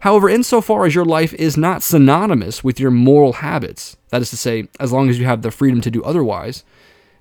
However, 0.02 0.30
insofar 0.30 0.88
as 0.88 0.96
your 0.96 1.06
life 1.06 1.32
is 1.36 1.58
not 1.58 1.84
synonymous 1.84 2.64
with 2.64 2.80
your 2.80 2.90
moral 2.90 3.34
habits, 3.34 3.98
that 4.10 4.22
is 4.22 4.32
to 4.32 4.38
say, 4.38 4.68
as 4.80 4.92
long 4.92 5.10
as 5.10 5.20
you 5.20 5.26
have 5.26 5.44
the 5.44 5.52
freedom 5.52 5.80
to 5.82 5.92
do 5.92 6.04
otherwise, 6.04 6.64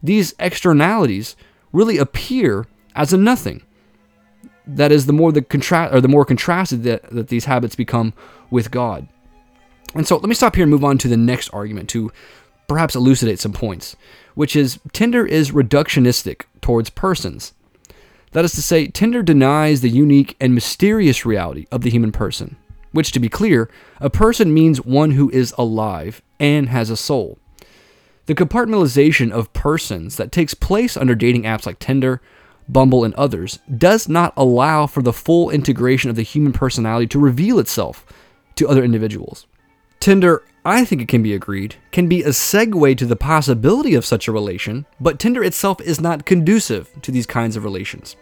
these 0.03 0.35
externalities 0.39 1.37
really 1.73 1.99
appear 1.99 2.67
as 2.97 3.13
a 3.13 3.19
nothing. 3.19 3.63
That 4.67 4.93
is, 4.93 5.05
the 5.05 5.13
more 5.13 5.31
the 5.31 5.43
contrast 5.43 5.93
or 5.93 6.01
the 6.01 6.09
more 6.09 6.25
contrasted 6.25 6.83
that, 6.85 7.03
that 7.11 7.29
these 7.29 7.45
habits 7.45 7.75
become 7.75 8.15
with 8.51 8.71
God. 8.71 9.07
And 9.95 10.09
so 10.09 10.17
let 10.17 10.29
me 10.31 10.35
stop 10.35 10.55
here 10.55 10.65
and 10.65 10.71
move 10.71 10.85
on 10.85 10.97
to 10.99 11.09
the 11.09 11.19
next 11.19 11.51
argument 11.51 11.91
to 11.91 12.11
perhaps 12.67 12.97
elucidate 12.97 13.41
some 13.41 13.53
points, 13.53 13.95
which 14.35 14.57
is 14.57 14.79
Tinder 14.95 15.27
is 15.27 15.51
reductionistic 15.51 16.45
towards 16.63 16.89
persons. 16.89 17.53
That 18.33 18.47
is 18.47 18.53
to 18.53 18.63
say, 18.63 18.87
Tinder 18.87 19.23
denies 19.23 19.83
the 19.83 19.91
unique 19.91 20.35
and 20.41 20.55
mysterious 20.55 21.27
reality 21.27 21.67
of 21.71 21.83
the 21.83 21.91
human 21.91 22.13
person 22.13 22.57
which, 22.93 23.13
to 23.13 23.21
be 23.21 23.29
clear, 23.29 23.71
a 24.01 24.11
person 24.11 24.55
means 24.55 24.85
one 24.85 25.13
who 25.13 25.31
is 25.31 25.55
alive 25.57 26.23
and 26.39 26.69
has 26.69 26.91
a 26.91 26.97
soul. 26.97 27.39
The 28.27 28.35
compartmentalization 28.35 29.31
of 29.33 29.53
persons 29.53 30.17
that 30.17 30.33
takes 30.33 30.55
place 30.55 30.97
under 30.97 31.15
dating 31.15 31.43
apps 31.43 31.67
like 31.67 31.79
Tinder, 31.79 32.21
Bumble, 32.69 33.05
and 33.05 33.15
others 33.15 33.59
does 33.77 34.09
not 34.09 34.33
allow 34.37 34.87
for 34.87 35.03
the 35.03 35.13
full 35.13 35.51
integration 35.51 36.11
of 36.11 36.17
the 36.17 36.23
human 36.23 36.53
personality 36.53 37.07
to 37.09 37.19
reveal 37.19 37.59
itself 37.59 38.07
to 38.57 38.69
other 38.69 38.85
individuals. 38.85 39.47
Tinder, 39.99 40.45
I 40.65 40.85
think 40.85 41.03
it 41.03 41.09
can 41.09 41.23
be 41.23 41.35
agreed, 41.35 41.77
can 41.91 42.09
be 42.09 42.23
a 42.23 42.29
segue 42.29 42.97
to 42.99 43.07
the 43.07 43.17
possibility 43.17 43.95
of 43.95 44.07
such 44.07 44.29
a 44.29 44.33
relation, 44.33 44.87
but 45.01 45.19
Tinder 45.19 45.43
itself 45.43 45.81
is 45.81 46.01
not 46.01 46.25
conducive 46.25 46.91
to 47.03 47.11
these 47.11 47.27
kinds 47.27 47.57
of 47.57 47.65
relations. 47.65 48.17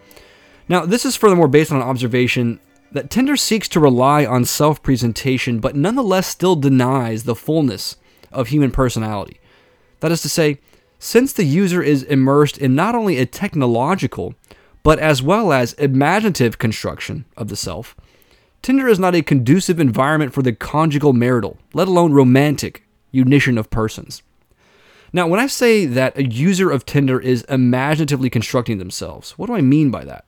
Now, 0.67 0.85
this 0.85 1.05
is 1.05 1.15
furthermore 1.15 1.47
based 1.47 1.71
on 1.71 1.81
an 1.81 1.87
observation 1.87 2.59
that 2.91 3.09
Tinder 3.09 3.37
seeks 3.37 3.67
to 3.69 3.79
rely 3.79 4.25
on 4.25 4.45
self 4.45 4.81
presentation, 4.81 5.59
but 5.59 5.75
nonetheless 5.75 6.27
still 6.27 6.55
denies 6.55 7.23
the 7.23 7.35
fullness 7.35 7.97
of 8.31 8.47
human 8.47 8.71
personality. 8.71 9.39
That 9.99 10.11
is 10.11 10.21
to 10.21 10.29
say, 10.29 10.59
since 10.97 11.31
the 11.31 11.45
user 11.45 11.81
is 11.81 12.03
immersed 12.03 12.57
in 12.57 12.75
not 12.75 12.95
only 12.95 13.17
a 13.17 13.25
technological, 13.25 14.35
but 14.83 14.99
as 14.99 15.21
well 15.21 15.53
as 15.53 15.73
imaginative 15.73 16.57
construction 16.57 17.25
of 17.37 17.47
the 17.47 17.55
self, 17.55 17.95
Tinder 18.61 18.87
is 18.87 18.99
not 18.99 19.15
a 19.15 19.21
conducive 19.21 19.79
environment 19.79 20.33
for 20.33 20.41
the 20.41 20.53
conjugal 20.53 21.13
marital, 21.13 21.57
let 21.73 21.87
alone 21.87 22.11
romantic, 22.11 22.83
unition 23.11 23.57
of 23.57 23.69
persons. 23.69 24.21
Now, 25.11 25.27
when 25.27 25.39
I 25.39 25.47
say 25.47 25.85
that 25.85 26.17
a 26.17 26.27
user 26.27 26.69
of 26.69 26.85
Tinder 26.85 27.19
is 27.19 27.43
imaginatively 27.43 28.29
constructing 28.29 28.77
themselves, 28.77 29.31
what 29.31 29.47
do 29.47 29.55
I 29.55 29.61
mean 29.61 29.89
by 29.89 30.03
that? 30.05 30.25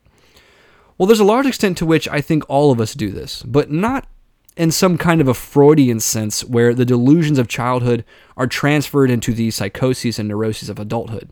Well, 0.97 1.07
there's 1.07 1.19
a 1.19 1.25
large 1.25 1.45
extent 1.45 1.77
to 1.79 1.85
which 1.85 2.07
I 2.09 2.21
think 2.21 2.43
all 2.47 2.71
of 2.71 2.79
us 2.79 2.93
do 2.93 3.11
this, 3.11 3.43
but 3.43 3.71
not 3.71 4.07
in 4.57 4.71
some 4.71 4.97
kind 4.97 5.21
of 5.21 5.27
a 5.27 5.33
Freudian 5.33 5.99
sense 5.99 6.43
where 6.43 6.73
the 6.73 6.85
delusions 6.85 7.39
of 7.39 7.47
childhood 7.47 8.03
are 8.37 8.47
transferred 8.47 9.09
into 9.09 9.33
the 9.33 9.49
psychoses 9.49 10.19
and 10.19 10.27
neuroses 10.27 10.69
of 10.69 10.77
adulthood. 10.77 11.29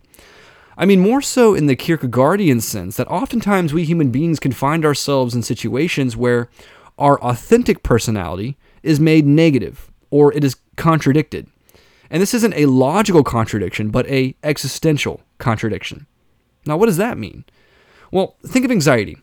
I 0.77 0.85
mean, 0.85 1.01
more 1.01 1.21
so 1.21 1.53
in 1.53 1.65
the 1.65 1.75
Kierkegaardian 1.75 2.61
sense 2.61 2.95
that 2.95 3.07
oftentimes 3.09 3.73
we 3.73 3.83
human 3.83 4.11
beings 4.11 4.39
can 4.39 4.53
find 4.53 4.85
ourselves 4.85 5.35
in 5.35 5.43
situations 5.43 6.15
where 6.15 6.49
our 6.97 7.21
authentic 7.21 7.83
personality 7.83 8.57
is 8.81 8.99
made 8.99 9.25
negative 9.25 9.91
or 10.09 10.33
it 10.33 10.43
is 10.43 10.55
contradicted. 10.77 11.47
And 12.09 12.21
this 12.21 12.33
isn't 12.33 12.53
a 12.53 12.65
logical 12.65 13.23
contradiction, 13.23 13.89
but 13.89 14.07
a 14.07 14.35
existential 14.41 15.21
contradiction. 15.37 16.07
Now, 16.65 16.77
what 16.77 16.87
does 16.87 16.97
that 16.97 17.17
mean? 17.17 17.43
Well, 18.11 18.37
think 18.45 18.65
of 18.65 18.71
anxiety. 18.71 19.17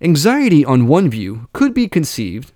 Anxiety, 0.00 0.64
on 0.64 0.86
one 0.86 1.08
view, 1.08 1.48
could 1.52 1.72
be 1.72 1.88
conceived 1.88 2.52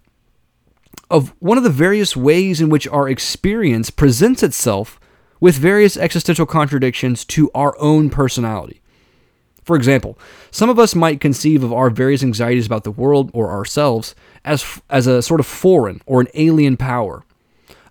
of 1.11 1.35
one 1.39 1.57
of 1.57 1.65
the 1.65 1.71
various 1.71 2.17
ways 2.17 2.61
in 2.61 2.69
which 2.69 2.89
our 2.89 3.09
experience 3.09 3.91
presents 3.91 4.43
itself 4.43 5.01
with 5.41 5.57
various 5.57 5.97
existential 5.97 6.47
contradictions 6.47 7.25
to 7.25 7.51
our 7.55 7.77
own 7.79 8.11
personality. 8.11 8.81
For 9.63 9.77
example, 9.77 10.19
some 10.51 10.71
of 10.71 10.79
us 10.79 10.95
might 10.95 11.21
conceive 11.21 11.63
of 11.63 11.73
our 11.73 11.91
various 11.91 12.23
anxieties 12.23 12.67
about 12.67 12.85
the 12.85 12.91
world 12.91 13.31
or 13.35 13.51
ourselves 13.51 14.15
as, 14.45 14.81
as 14.89 15.07
a 15.07 15.23
sort 15.23 15.41
of 15.41 15.47
foreign 15.47 16.01
or 16.07 16.21
an 16.21 16.29
alien 16.35 16.77
power. 16.77 17.25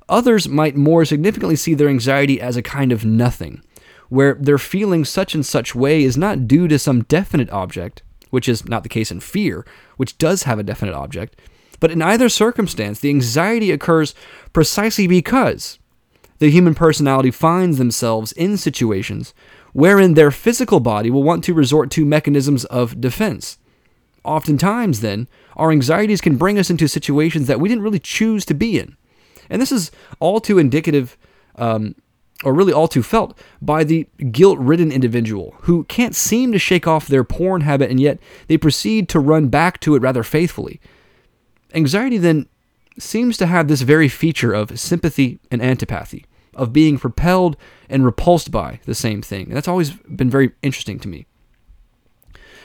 Others 0.09 0.47
might 0.47 0.75
more 0.75 1.05
significantly 1.05 1.55
see 1.55 1.73
their 1.73 1.89
anxiety 1.89 2.41
as 2.41 2.57
a 2.57 2.63
kind 2.63 2.91
of 2.91 3.05
nothing, 3.05 3.61
where 4.09 4.33
their 4.35 4.57
feeling 4.57 5.05
such 5.05 5.35
and 5.35 5.45
such 5.45 5.75
way 5.75 6.03
is 6.03 6.17
not 6.17 6.47
due 6.47 6.67
to 6.67 6.79
some 6.79 7.03
definite 7.03 7.49
object, 7.51 8.01
which 8.37 8.47
is 8.47 8.69
not 8.69 8.83
the 8.83 8.89
case 8.89 9.09
in 9.09 9.19
fear, 9.19 9.65
which 9.95 10.15
does 10.19 10.43
have 10.43 10.59
a 10.59 10.63
definite 10.63 10.93
object. 10.93 11.41
But 11.79 11.89
in 11.89 12.03
either 12.03 12.29
circumstance, 12.29 12.99
the 12.99 13.09
anxiety 13.09 13.71
occurs 13.71 14.13
precisely 14.53 15.07
because 15.07 15.79
the 16.37 16.51
human 16.51 16.75
personality 16.75 17.31
finds 17.31 17.79
themselves 17.79 18.31
in 18.33 18.55
situations 18.55 19.33
wherein 19.73 20.13
their 20.13 20.29
physical 20.29 20.79
body 20.79 21.09
will 21.09 21.23
want 21.23 21.43
to 21.45 21.53
resort 21.55 21.89
to 21.89 22.05
mechanisms 22.05 22.63
of 22.65 23.01
defense. 23.01 23.57
Oftentimes, 24.23 25.01
then, 25.01 25.27
our 25.55 25.71
anxieties 25.71 26.21
can 26.21 26.37
bring 26.37 26.59
us 26.59 26.69
into 26.69 26.87
situations 26.87 27.47
that 27.47 27.59
we 27.59 27.67
didn't 27.67 27.83
really 27.83 27.97
choose 27.97 28.45
to 28.45 28.53
be 28.53 28.77
in. 28.77 28.95
And 29.49 29.59
this 29.59 29.71
is 29.71 29.89
all 30.19 30.39
too 30.39 30.59
indicative 30.59 31.17
um, 31.55 31.95
or 32.43 32.53
really 32.53 32.73
all 32.73 32.87
too 32.87 33.03
felt, 33.03 33.37
by 33.61 33.83
the 33.83 34.07
guilt 34.31 34.59
ridden 34.59 34.91
individual 34.91 35.55
who 35.61 35.83
can't 35.85 36.15
seem 36.15 36.51
to 36.51 36.59
shake 36.59 36.87
off 36.87 37.07
their 37.07 37.23
porn 37.23 37.61
habit 37.61 37.89
and 37.89 37.99
yet 37.99 38.19
they 38.47 38.57
proceed 38.57 39.09
to 39.09 39.19
run 39.19 39.47
back 39.47 39.79
to 39.79 39.95
it 39.95 40.01
rather 40.01 40.23
faithfully. 40.23 40.79
Anxiety 41.73 42.17
then 42.17 42.47
seems 42.99 43.37
to 43.37 43.45
have 43.45 43.67
this 43.67 43.81
very 43.81 44.07
feature 44.07 44.53
of 44.53 44.79
sympathy 44.79 45.39
and 45.51 45.61
antipathy, 45.61 46.25
of 46.53 46.73
being 46.73 46.97
propelled 46.97 47.57
and 47.89 48.05
repulsed 48.05 48.51
by 48.51 48.79
the 48.85 48.95
same 48.95 49.21
thing. 49.21 49.47
And 49.47 49.55
that's 49.55 49.67
always 49.67 49.91
been 49.91 50.29
very 50.29 50.51
interesting 50.61 50.99
to 50.99 51.07
me. 51.07 51.25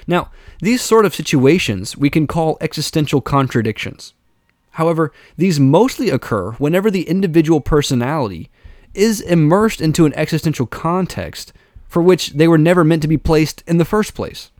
Now, 0.06 0.30
these 0.60 0.82
sort 0.82 1.06
of 1.06 1.14
situations 1.14 1.96
we 1.96 2.10
can 2.10 2.26
call 2.26 2.58
existential 2.60 3.20
contradictions. 3.20 4.14
However, 4.72 5.12
these 5.36 5.60
mostly 5.60 6.08
occur 6.08 6.52
whenever 6.52 6.90
the 6.90 7.08
individual 7.08 7.60
personality 7.60 8.50
is 8.94 9.20
immersed 9.20 9.80
into 9.80 10.06
an 10.06 10.14
existential 10.14 10.66
context 10.66 11.52
for 11.88 12.02
which 12.02 12.30
they 12.30 12.48
were 12.48 12.58
never 12.58 12.84
meant 12.84 13.02
to 13.02 13.08
be 13.08 13.18
placed 13.18 13.62
in 13.66 13.78
the 13.78 13.84
first 13.84 14.14
place. 14.14 14.50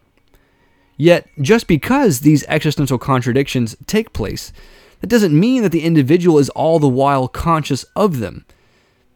Yet, 0.96 1.28
just 1.40 1.66
because 1.66 2.20
these 2.20 2.44
existential 2.48 2.98
contradictions 2.98 3.74
take 3.86 4.12
place, 4.12 4.52
that 5.00 5.08
doesn't 5.08 5.38
mean 5.38 5.62
that 5.62 5.72
the 5.72 5.82
individual 5.82 6.38
is 6.38 6.48
all 6.50 6.78
the 6.78 6.88
while 6.88 7.26
conscious 7.28 7.84
of 7.96 8.20
them. 8.20 8.44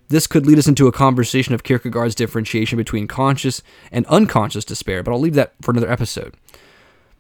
This 0.09 0.27
could 0.27 0.47
lead 0.47 0.59
us 0.59 0.69
into 0.69 0.87
a 0.87 0.93
conversation 0.93 1.55
of 1.55 1.63
Kierkegaard's 1.63 2.15
differentiation 2.15 2.77
between 2.77 3.09
conscious 3.09 3.63
and 3.91 4.07
unconscious 4.07 4.65
despair, 4.65 5.03
but 5.03 5.13
I'll 5.13 5.21
leave 5.21 5.35
that 5.35 5.55
for 5.61 5.73
another 5.73 5.91
episode. 5.91 6.35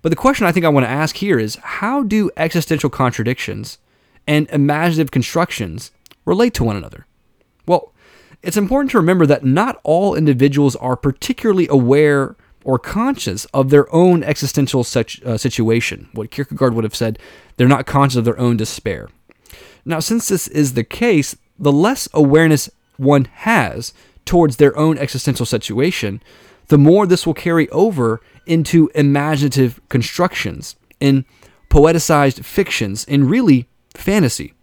But 0.02 0.10
the 0.10 0.16
question 0.16 0.46
I 0.46 0.52
think 0.52 0.64
I 0.64 0.68
want 0.68 0.86
to 0.86 0.90
ask 0.90 1.16
here 1.16 1.38
is 1.38 1.56
how 1.56 2.02
do 2.02 2.30
existential 2.36 2.90
contradictions 2.90 3.78
and 4.26 4.48
imaginative 4.50 5.10
constructions 5.10 5.90
relate 6.24 6.54
to 6.54 6.64
one 6.64 6.76
another? 6.76 7.05
Well, 7.66 7.92
it's 8.42 8.56
important 8.56 8.90
to 8.92 8.98
remember 8.98 9.26
that 9.26 9.44
not 9.44 9.80
all 9.82 10.14
individuals 10.14 10.76
are 10.76 10.96
particularly 10.96 11.66
aware 11.68 12.36
or 12.64 12.78
conscious 12.78 13.44
of 13.46 13.70
their 13.70 13.92
own 13.94 14.24
existential 14.24 14.82
such, 14.82 15.22
uh, 15.22 15.38
situation. 15.38 16.08
What 16.12 16.30
Kierkegaard 16.30 16.74
would 16.74 16.84
have 16.84 16.96
said, 16.96 17.18
they're 17.56 17.68
not 17.68 17.86
conscious 17.86 18.16
of 18.16 18.24
their 18.24 18.38
own 18.38 18.56
despair. 18.56 19.08
Now, 19.84 20.00
since 20.00 20.28
this 20.28 20.48
is 20.48 20.74
the 20.74 20.84
case, 20.84 21.36
the 21.58 21.72
less 21.72 22.08
awareness 22.12 22.68
one 22.96 23.26
has 23.26 23.92
towards 24.24 24.56
their 24.56 24.76
own 24.76 24.98
existential 24.98 25.46
situation, 25.46 26.20
the 26.66 26.78
more 26.78 27.06
this 27.06 27.24
will 27.24 27.34
carry 27.34 27.68
over 27.70 28.20
into 28.46 28.90
imaginative 28.94 29.80
constructions, 29.88 30.74
in 30.98 31.24
poeticized 31.70 32.44
fictions, 32.44 33.04
in 33.04 33.28
really 33.28 33.68
fantasy. 33.94 34.54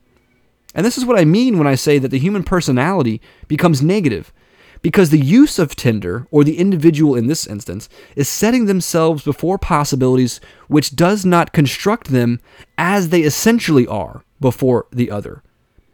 And 0.74 0.86
this 0.86 0.98
is 0.98 1.06
what 1.06 1.20
I 1.20 1.26
mean 1.26 1.58
when 1.58 1.68
I 1.68 1.76
say 1.76 2.00
that 2.00 2.10
the 2.10 2.20
human 2.20 2.44
personality 2.44 3.22
becomes 3.48 3.82
negative, 3.82 4.34
because 4.82 5.10
the 5.10 5.20
use 5.20 5.60
of 5.60 5.76
Tinder, 5.76 6.28
or 6.30 6.44
the 6.44 6.58
individual 6.58 7.16
in 7.16 7.28
this 7.28 7.48
instance, 7.48 7.88
is 8.16 8.28
setting 8.28 8.66
themselves 8.66 9.24
before 9.24 9.58
possibilities 9.58 10.42
which 10.68 10.96
does 10.96 11.26
not 11.26 11.54
construct 11.54 12.08
them 12.08 12.40
as 12.78 13.10
they 13.10 13.22
essentially 13.22 13.88
are 13.88 14.24
before 14.42 14.88
the 14.92 15.10
other. 15.10 15.42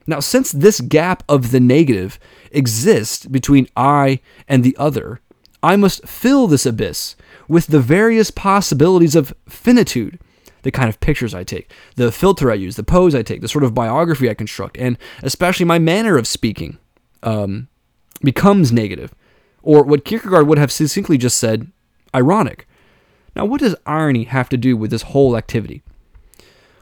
Now, 0.08 0.20
since 0.20 0.52
this 0.52 0.82
gap 0.82 1.24
of 1.30 1.52
the 1.52 1.60
negative 1.60 2.18
exists 2.52 3.28
between 3.28 3.68
I 3.76 4.22
and 4.48 4.64
the 4.64 4.76
other, 4.78 5.22
I 5.62 5.76
must 5.76 6.08
fill 6.08 6.48
this 6.48 6.66
abyss 6.66 7.16
with 7.48 7.68
the 7.68 7.80
various 7.80 8.32
possibilities 8.32 9.16
of 9.16 9.36
finitude, 9.48 10.20
the 10.64 10.72
kind 10.72 10.90
of 10.90 11.00
pictures 11.00 11.34
I 11.34 11.44
take, 11.44 11.72
the 11.96 12.12
filter 12.12 12.52
I 12.52 12.56
use, 12.56 12.76
the 12.76 12.84
pose 12.84 13.16
I 13.16 13.22
take, 13.22 13.42
the 13.42 13.48
sort 13.48 13.64
of 13.64 13.74
biography 13.74 14.30
I 14.30 14.34
construct, 14.34 14.78
and 14.78 14.98
especially 15.24 15.66
my 15.66 15.80
manner 15.80 16.18
of 16.18 16.28
speaking 16.28 16.78
um, 17.24 17.68
becomes 18.22 18.72
negative, 18.72 19.14
or 19.62 19.84
what 19.84 20.06
Kierkegaard 20.06 20.48
would 20.48 20.58
have 20.58 20.72
succinctly 20.72 21.18
just 21.18 21.38
said, 21.38 21.72
ironic. 22.14 22.68
Now, 23.36 23.46
what 23.46 23.62
does 23.62 23.76
irony 23.86 24.24
have 24.26 24.50
to 24.50 24.58
do 24.58 24.76
with 24.76 24.92
this 24.92 25.04
whole 25.04 25.38
activity? 25.38 25.84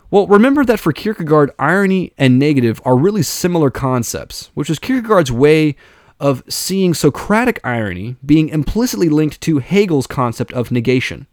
Well, 0.10 0.26
remember 0.28 0.64
that 0.64 0.80
for 0.80 0.94
Kierkegaard, 0.94 1.52
irony 1.60 2.14
and 2.18 2.40
negative 2.40 2.82
are 2.86 2.96
really 2.96 3.24
similar 3.24 3.70
concepts, 3.70 4.50
which 4.54 4.70
is 4.70 4.80
Kierkegaard's 4.80 5.32
way 5.32 5.76
of 6.20 6.44
seeing 6.48 6.94
Socratic 6.94 7.60
irony 7.64 8.16
being 8.26 8.50
implicitly 8.50 9.10
linked 9.10 9.42
to 9.42 9.60
Hegel's 9.60 10.08
concept 10.08 10.54
of 10.54 10.72
negation. 10.72 11.28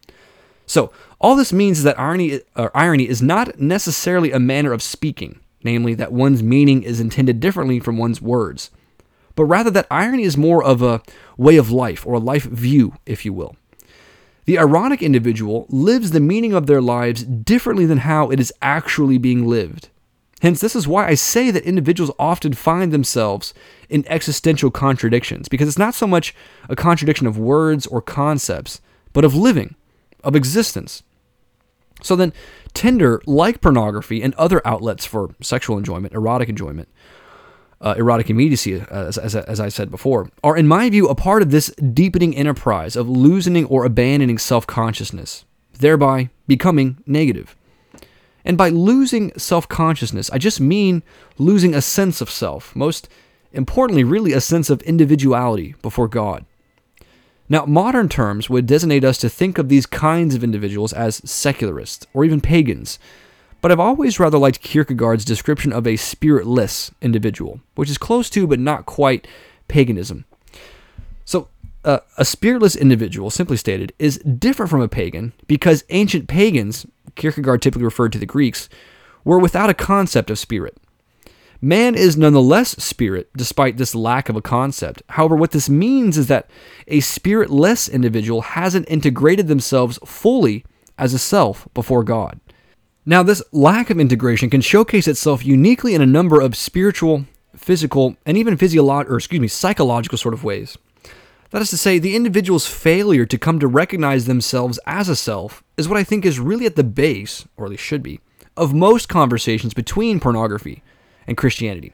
So, 0.67 0.93
all 1.25 1.37
this 1.37 1.55
means 1.55 1.79
is 1.79 1.85
that 1.85 1.99
irony, 1.99 2.43
uh, 2.55 2.69
irony 2.75 3.09
is 3.09 3.23
not 3.23 3.59
necessarily 3.59 4.31
a 4.31 4.39
manner 4.39 4.75
of 4.75 4.83
speaking, 4.83 5.41
namely 5.63 5.95
that 5.95 6.13
one's 6.13 6.43
meaning 6.43 6.83
is 6.83 7.01
intended 7.01 7.41
differently 7.41 7.81
from 7.81 7.97
one's 7.97 8.21
words, 8.21 8.71
but 9.35 9.47
rather 9.47 9.71
that 9.71 9.87
irony 9.91 10.25
is 10.25 10.37
more 10.37 10.63
of 10.63 10.83
a 10.83 11.01
way 11.39 11.57
of 11.57 11.71
life 11.71 12.07
or 12.07 12.13
a 12.13 12.19
life 12.19 12.45
view, 12.45 12.97
if 13.07 13.25
you 13.25 13.33
will. 13.33 13.57
The 14.45 14.59
ironic 14.59 15.03
individual 15.03 15.65
lives 15.71 16.11
the 16.11 16.21
meaning 16.21 16.53
of 16.53 16.67
their 16.67 16.83
lives 16.83 17.25
differently 17.25 17.87
than 17.87 17.99
how 17.99 18.29
it 18.29 18.39
is 18.39 18.53
actually 18.61 19.17
being 19.17 19.47
lived. 19.47 19.89
Hence, 20.43 20.61
this 20.61 20.77
is 20.77 20.87
why 20.87 21.09
I 21.09 21.15
say 21.15 21.51
that 21.51 21.65
individuals 21.65 22.13
often 22.19 22.53
find 22.53 22.93
themselves 22.93 23.55
in 23.89 24.05
existential 24.09 24.71
contradictions, 24.71 25.49
because 25.49 25.69
it's 25.69 25.79
not 25.79 25.95
so 25.95 26.07
much 26.07 26.35
a 26.69 26.77
contradiction 26.77 27.27
of 27.27 27.39
words 27.39 27.87
or 27.87 28.03
concepts, 28.03 28.83
but 29.15 29.25
of 29.25 29.35
living, 29.35 29.75
of 30.23 30.37
existence. 30.37 31.03
So 32.05 32.17
then, 32.17 32.33
Tinder, 32.75 33.23
like 33.27 33.61
pornography 33.61 34.23
and 34.23 34.35
other 34.35 34.61
outlets 34.67 35.07
for 35.07 35.35
sexual 35.41 35.79
enjoyment, 35.79 36.13
erotic 36.13 36.51
enjoyment, 36.51 36.89
uh, 37.81 37.95
erotic 37.97 38.29
immediacy, 38.29 38.85
as, 38.91 39.17
as, 39.17 39.35
as 39.35 39.59
I 39.59 39.69
said 39.71 39.91
before, 39.91 40.31
are, 40.43 40.57
in 40.57 40.69
my 40.69 40.91
view, 40.91 41.09
a 41.09 41.15
part 41.15 41.41
of 41.41 41.51
this 41.51 41.69
deepening 41.77 42.37
enterprise 42.37 42.95
of 42.95 43.09
loosening 43.09 43.65
or 43.67 43.85
abandoning 43.85 44.37
self 44.37 44.67
consciousness, 44.67 45.47
thereby 45.73 46.29
becoming 46.47 46.99
negative. 47.07 47.57
And 48.45 48.59
by 48.59 48.69
losing 48.69 49.33
self 49.39 49.67
consciousness, 49.67 50.31
I 50.31 50.37
just 50.37 50.61
mean 50.61 51.03
losing 51.39 51.75
a 51.75 51.81
sense 51.81 52.21
of 52.21 52.31
self, 52.31 52.77
most 52.77 53.09
importantly, 53.53 54.05
really 54.05 54.33
a 54.35 54.43
sense 54.43 54.69
of 54.69 54.83
individuality 54.83 55.75
before 55.81 56.09
God. 56.09 56.45
Now, 57.55 57.67
modern 57.67 58.09
terms 58.09 58.51
would 58.51 58.67
designate 58.67 59.05
us 59.05 59.17
to 59.19 59.29
think 59.29 59.59
of 59.59 59.69
these 59.69 59.87
kinds 59.87 60.35
of 60.35 60.43
individuals 60.43 60.93
as 60.93 61.23
secularists 61.25 62.05
or 62.13 62.25
even 62.25 62.41
pagans, 62.41 62.99
but 63.61 63.71
I've 63.71 63.79
always 63.79 64.19
rather 64.19 64.39
liked 64.39 64.61
Kierkegaard's 64.61 65.25
description 65.25 65.73
of 65.73 65.87
a 65.87 65.95
spiritless 65.95 66.91
individual, 67.01 67.61
which 67.77 67.89
is 67.89 67.97
close 67.97 68.29
to 68.31 68.49
but 68.49 68.59
not 68.59 68.87
quite 68.87 69.29
paganism. 69.69 70.25
So, 71.25 71.47
uh, 71.85 72.01
a 72.19 72.25
spiritless 72.25 72.75
individual, 72.75 73.31
simply 73.31 73.57
stated, 73.57 73.93
is 74.01 74.19
different 74.19 74.69
from 74.69 74.81
a 74.81 74.89
pagan 74.89 75.33
because 75.47 75.85
ancient 75.91 76.27
pagans, 76.27 76.87
Kierkegaard 77.15 77.63
typically 77.63 77.85
referred 77.85 78.13
to 78.15 78.19
the 78.19 78.27
Greeks, 78.27 78.69
were 79.23 79.39
without 79.39 79.71
a 79.71 79.75
concept 79.75 80.29
of 80.29 80.41
spirit. 80.41 80.77
Man 81.61 81.95
is 81.95 82.17
nonetheless 82.17 82.71
spirit, 82.83 83.31
despite 83.37 83.77
this 83.77 83.95
lack 83.95 84.29
of 84.29 84.37
a 84.37 84.43
concept. 84.43 85.03
However, 85.11 85.37
what 85.37 85.53
this 85.53 85.69
means 85.69 86.19
is 86.19 86.27
that 86.27 86.51
a 86.89 87.01
spiritless 87.01 87.89
individual 87.89 88.43
hasn't 88.43 88.91
integrated 88.91 89.49
themselves 89.49 89.99
fully 90.05 90.65
as 90.99 91.15
a 91.15 91.19
self 91.19 91.67
before 91.75 92.05
God. 92.05 92.41
Now, 93.07 93.23
this 93.23 93.43
lack 93.53 93.91
of 93.91 94.01
integration 94.01 94.51
can 94.51 94.61
showcase 94.61 95.07
itself 95.07 95.45
uniquely 95.45 95.95
in 95.95 96.01
a 96.01 96.07
number 96.07 96.41
of 96.41 96.57
spiritual, 96.57 97.27
physical, 97.55 98.17
and 98.25 98.37
even 98.37 98.57
physiological, 98.57 99.15
or 99.15 99.19
excuse 99.19 99.41
me, 99.41 99.49
psychological 99.49 100.19
sort 100.19 100.35
of 100.35 100.45
ways. 100.45 100.79
That 101.51 101.63
is 101.63 101.71
to 101.71 101.77
say, 101.77 101.99
the 101.99 102.17
individual's 102.17 102.67
failure 102.67 103.27
to 103.27 103.39
come 103.39 103.61
to 103.61 103.67
recognize 103.67 104.25
themselves 104.25 104.81
as 104.87 105.09
a 105.09 105.15
self 105.15 105.63
is 105.77 105.89
what 105.89 105.99
I 105.99 106.05
think 106.05 106.25
is 106.25 106.41
really 106.41 106.67
at 106.67 106.77
the 106.77 106.83
base, 106.83 107.47
or 107.57 107.67
at 107.67 107.71
least 107.71 107.85
should 107.85 108.03
be, 108.03 108.21
of 108.57 108.75
most 108.75 109.09
conversations 109.09 109.75
between 109.75 110.19
pornography 110.19 110.83
and 111.27 111.37
Christianity. 111.37 111.93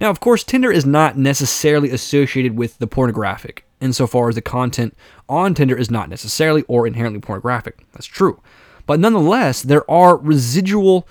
Now, 0.00 0.10
of 0.10 0.20
course, 0.20 0.44
Tinder 0.44 0.70
is 0.70 0.84
not 0.84 1.16
necessarily 1.16 1.90
associated 1.90 2.56
with 2.56 2.78
the 2.78 2.86
pornographic, 2.86 3.64
insofar 3.80 4.28
as 4.28 4.34
the 4.34 4.42
content 4.42 4.96
on 5.28 5.54
Tinder 5.54 5.76
is 5.76 5.90
not 5.90 6.08
necessarily 6.08 6.62
or 6.68 6.86
inherently 6.86 7.20
pornographic. 7.20 7.84
That's 7.92 8.06
true. 8.06 8.40
But 8.86 9.00
nonetheless, 9.00 9.62
there 9.62 9.90
are 9.90 10.16
residual 10.16 11.08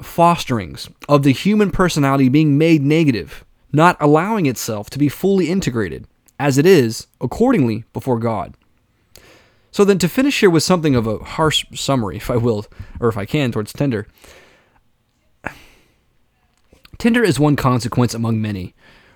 fosterings 0.00 0.88
of 1.08 1.22
the 1.22 1.32
human 1.32 1.70
personality 1.70 2.28
being 2.28 2.58
made 2.58 2.82
negative, 2.82 3.44
not 3.72 3.96
allowing 4.00 4.46
itself 4.46 4.90
to 4.90 4.98
be 4.98 5.08
fully 5.08 5.50
integrated, 5.50 6.06
as 6.38 6.58
it 6.58 6.66
is, 6.66 7.06
accordingly, 7.20 7.84
before 7.92 8.18
God. 8.18 8.54
So 9.70 9.84
then, 9.84 9.98
to 9.98 10.08
finish 10.08 10.40
here 10.40 10.50
with 10.50 10.62
something 10.62 10.94
of 10.94 11.06
a 11.06 11.18
harsh 11.18 11.66
summary, 11.74 12.16
if 12.16 12.30
I 12.30 12.36
will, 12.36 12.66
or 13.00 13.08
if 13.08 13.16
I 13.16 13.24
can, 13.26 13.52
towards 13.52 13.72
Tinder. 13.72 14.06
Tinder 16.98 17.22
is 17.22 17.38
one 17.38 17.56
consequence 17.56 18.14
among 18.14 18.40
many 18.40 18.74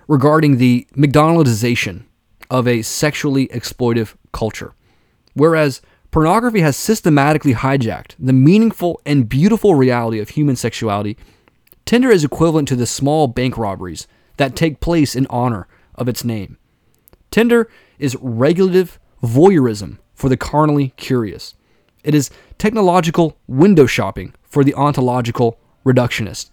regarding 0.08 0.56
the 0.56 0.86
McDonaldization 0.96 2.04
of 2.50 2.68
a 2.68 2.82
sexually 2.82 3.48
exploitive 3.48 4.14
culture. 4.32 4.74
Whereas 5.34 5.82
Pornography 6.12 6.60
has 6.60 6.76
systematically 6.76 7.54
hijacked 7.54 8.16
the 8.18 8.34
meaningful 8.34 9.00
and 9.06 9.30
beautiful 9.30 9.74
reality 9.74 10.18
of 10.20 10.28
human 10.28 10.56
sexuality. 10.56 11.16
Tinder 11.86 12.10
is 12.10 12.22
equivalent 12.22 12.68
to 12.68 12.76
the 12.76 12.84
small 12.84 13.28
bank 13.28 13.56
robberies 13.56 14.06
that 14.36 14.54
take 14.54 14.80
place 14.80 15.16
in 15.16 15.26
honor 15.30 15.66
of 15.94 16.08
its 16.08 16.22
name. 16.22 16.58
Tinder 17.30 17.66
is 17.98 18.14
regulative 18.20 19.00
voyeurism 19.22 20.00
for 20.14 20.28
the 20.28 20.36
carnally 20.36 20.92
curious. 20.98 21.54
It 22.04 22.14
is 22.14 22.30
technological 22.58 23.38
window 23.46 23.86
shopping 23.86 24.34
for 24.42 24.62
the 24.62 24.74
ontological 24.74 25.58
reductionist. 25.82 26.50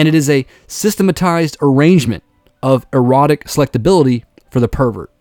And 0.00 0.08
it 0.08 0.14
is 0.14 0.30
a 0.30 0.46
systematized 0.66 1.58
arrangement 1.60 2.24
of 2.62 2.86
erotic 2.90 3.44
selectability 3.44 4.24
for 4.50 4.58
the 4.58 4.66
pervert. 4.66 5.12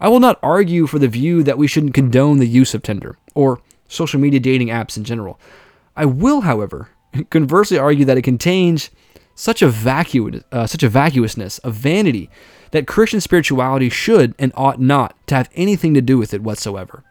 I 0.00 0.08
will 0.08 0.18
not 0.18 0.38
argue 0.42 0.86
for 0.86 0.98
the 0.98 1.08
view 1.08 1.42
that 1.42 1.58
we 1.58 1.66
shouldn't 1.66 1.92
condone 1.92 2.38
the 2.38 2.48
use 2.48 2.72
of 2.72 2.82
Tinder 2.82 3.18
or 3.34 3.60
social 3.86 4.18
media 4.18 4.40
dating 4.40 4.68
apps 4.68 4.96
in 4.96 5.04
general. 5.04 5.38
I 5.94 6.06
will, 6.06 6.40
however, 6.40 6.88
conversely 7.30 7.76
argue 7.76 8.06
that 8.06 8.16
it 8.16 8.22
contains 8.22 8.88
such 9.34 9.60
a 9.60 9.68
vacuous, 9.68 10.42
uh, 10.52 10.66
such 10.66 10.82
a 10.82 10.88
vacuousness 10.88 11.58
of 11.58 11.74
vanity 11.74 12.30
that 12.70 12.86
Christian 12.86 13.20
spirituality 13.20 13.90
should 13.90 14.34
and 14.38 14.52
ought 14.54 14.80
not 14.80 15.14
to 15.26 15.34
have 15.34 15.50
anything 15.54 15.92
to 15.92 16.00
do 16.00 16.16
with 16.16 16.32
it 16.32 16.42
whatsoever. 16.42 17.04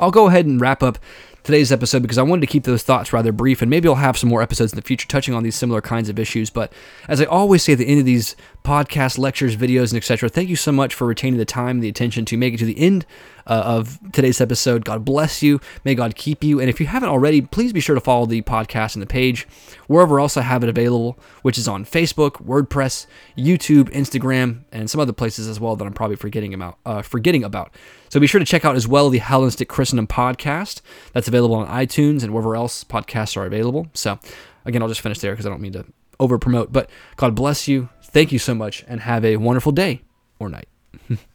I'll 0.00 0.10
go 0.10 0.26
ahead 0.26 0.44
and 0.44 0.60
wrap 0.60 0.82
up 0.82 0.98
today's 1.42 1.72
episode 1.72 2.02
because 2.02 2.18
I 2.18 2.22
wanted 2.22 2.42
to 2.42 2.46
keep 2.46 2.64
those 2.64 2.82
thoughts 2.82 3.12
rather 3.12 3.32
brief, 3.32 3.62
and 3.62 3.70
maybe 3.70 3.88
I'll 3.88 3.96
have 3.96 4.16
some 4.16 4.28
more 4.28 4.42
episodes 4.42 4.72
in 4.72 4.76
the 4.76 4.82
future 4.82 5.08
touching 5.08 5.34
on 5.34 5.42
these 5.42 5.56
similar 5.56 5.80
kinds 5.80 6.08
of 6.08 6.18
issues. 6.18 6.50
But 6.50 6.72
as 7.08 7.20
I 7.20 7.24
always 7.24 7.62
say 7.62 7.72
at 7.72 7.78
the 7.78 7.86
end 7.86 8.00
of 8.00 8.06
these 8.06 8.36
podcasts, 8.64 9.18
lectures, 9.18 9.56
videos, 9.56 9.90
and 9.90 9.96
etc., 9.96 10.28
thank 10.28 10.48
you 10.48 10.56
so 10.56 10.72
much 10.72 10.94
for 10.94 11.06
retaining 11.06 11.38
the 11.38 11.44
time 11.44 11.76
and 11.76 11.82
the 11.82 11.88
attention 11.88 12.24
to 12.26 12.36
make 12.36 12.54
it 12.54 12.58
to 12.58 12.64
the 12.64 12.78
end 12.78 13.06
uh, 13.46 13.62
of 13.64 13.98
today's 14.12 14.40
episode. 14.40 14.84
God 14.84 15.04
bless 15.04 15.42
you. 15.42 15.60
May 15.84 15.94
God 15.94 16.14
keep 16.14 16.42
you. 16.44 16.60
And 16.60 16.68
if 16.68 16.80
you 16.80 16.86
haven't 16.86 17.08
already, 17.08 17.40
please 17.40 17.72
be 17.72 17.80
sure 17.80 17.94
to 17.94 18.00
follow 18.00 18.26
the 18.26 18.42
podcast 18.42 18.94
and 18.94 19.02
the 19.02 19.06
page 19.06 19.46
wherever 19.86 20.18
else 20.18 20.36
I 20.36 20.42
have 20.42 20.62
it 20.62 20.68
available, 20.68 21.18
which 21.42 21.58
is 21.58 21.68
on 21.68 21.84
Facebook, 21.84 22.42
WordPress, 22.44 23.06
YouTube, 23.36 23.90
Instagram, 23.90 24.64
and 24.72 24.88
some 24.88 25.00
other 25.00 25.12
places 25.12 25.48
as 25.48 25.60
well 25.60 25.76
that 25.76 25.84
I'm 25.84 25.92
probably 25.92 26.16
forgetting 26.16 26.54
about. 26.54 26.78
Uh, 26.86 27.02
forgetting 27.02 27.44
about. 27.44 27.74
So 28.08 28.20
be 28.20 28.26
sure 28.26 28.38
to 28.38 28.44
check 28.46 28.64
out 28.64 28.76
as 28.76 28.88
well 28.88 29.10
the 29.10 29.18
Hellenistic 29.18 29.68
Christendom 29.68 30.06
podcast. 30.06 30.80
That's 31.12 31.28
available 31.28 31.56
on 31.56 31.68
iTunes 31.68 32.22
and 32.22 32.32
wherever 32.32 32.56
else 32.56 32.84
podcasts 32.84 33.36
are 33.36 33.46
available. 33.46 33.88
So 33.94 34.18
again, 34.64 34.82
I'll 34.82 34.88
just 34.88 35.00
finish 35.00 35.18
there 35.18 35.32
because 35.32 35.46
I 35.46 35.50
don't 35.50 35.60
mean 35.60 35.72
to 35.72 35.84
over 36.20 36.38
promote. 36.38 36.72
But 36.72 36.90
God 37.16 37.34
bless 37.34 37.68
you. 37.68 37.88
Thank 38.02 38.32
you 38.32 38.38
so 38.38 38.54
much 38.54 38.84
and 38.86 39.00
have 39.00 39.24
a 39.24 39.36
wonderful 39.36 39.72
day 39.72 40.02
or 40.38 40.48
night. 40.48 40.68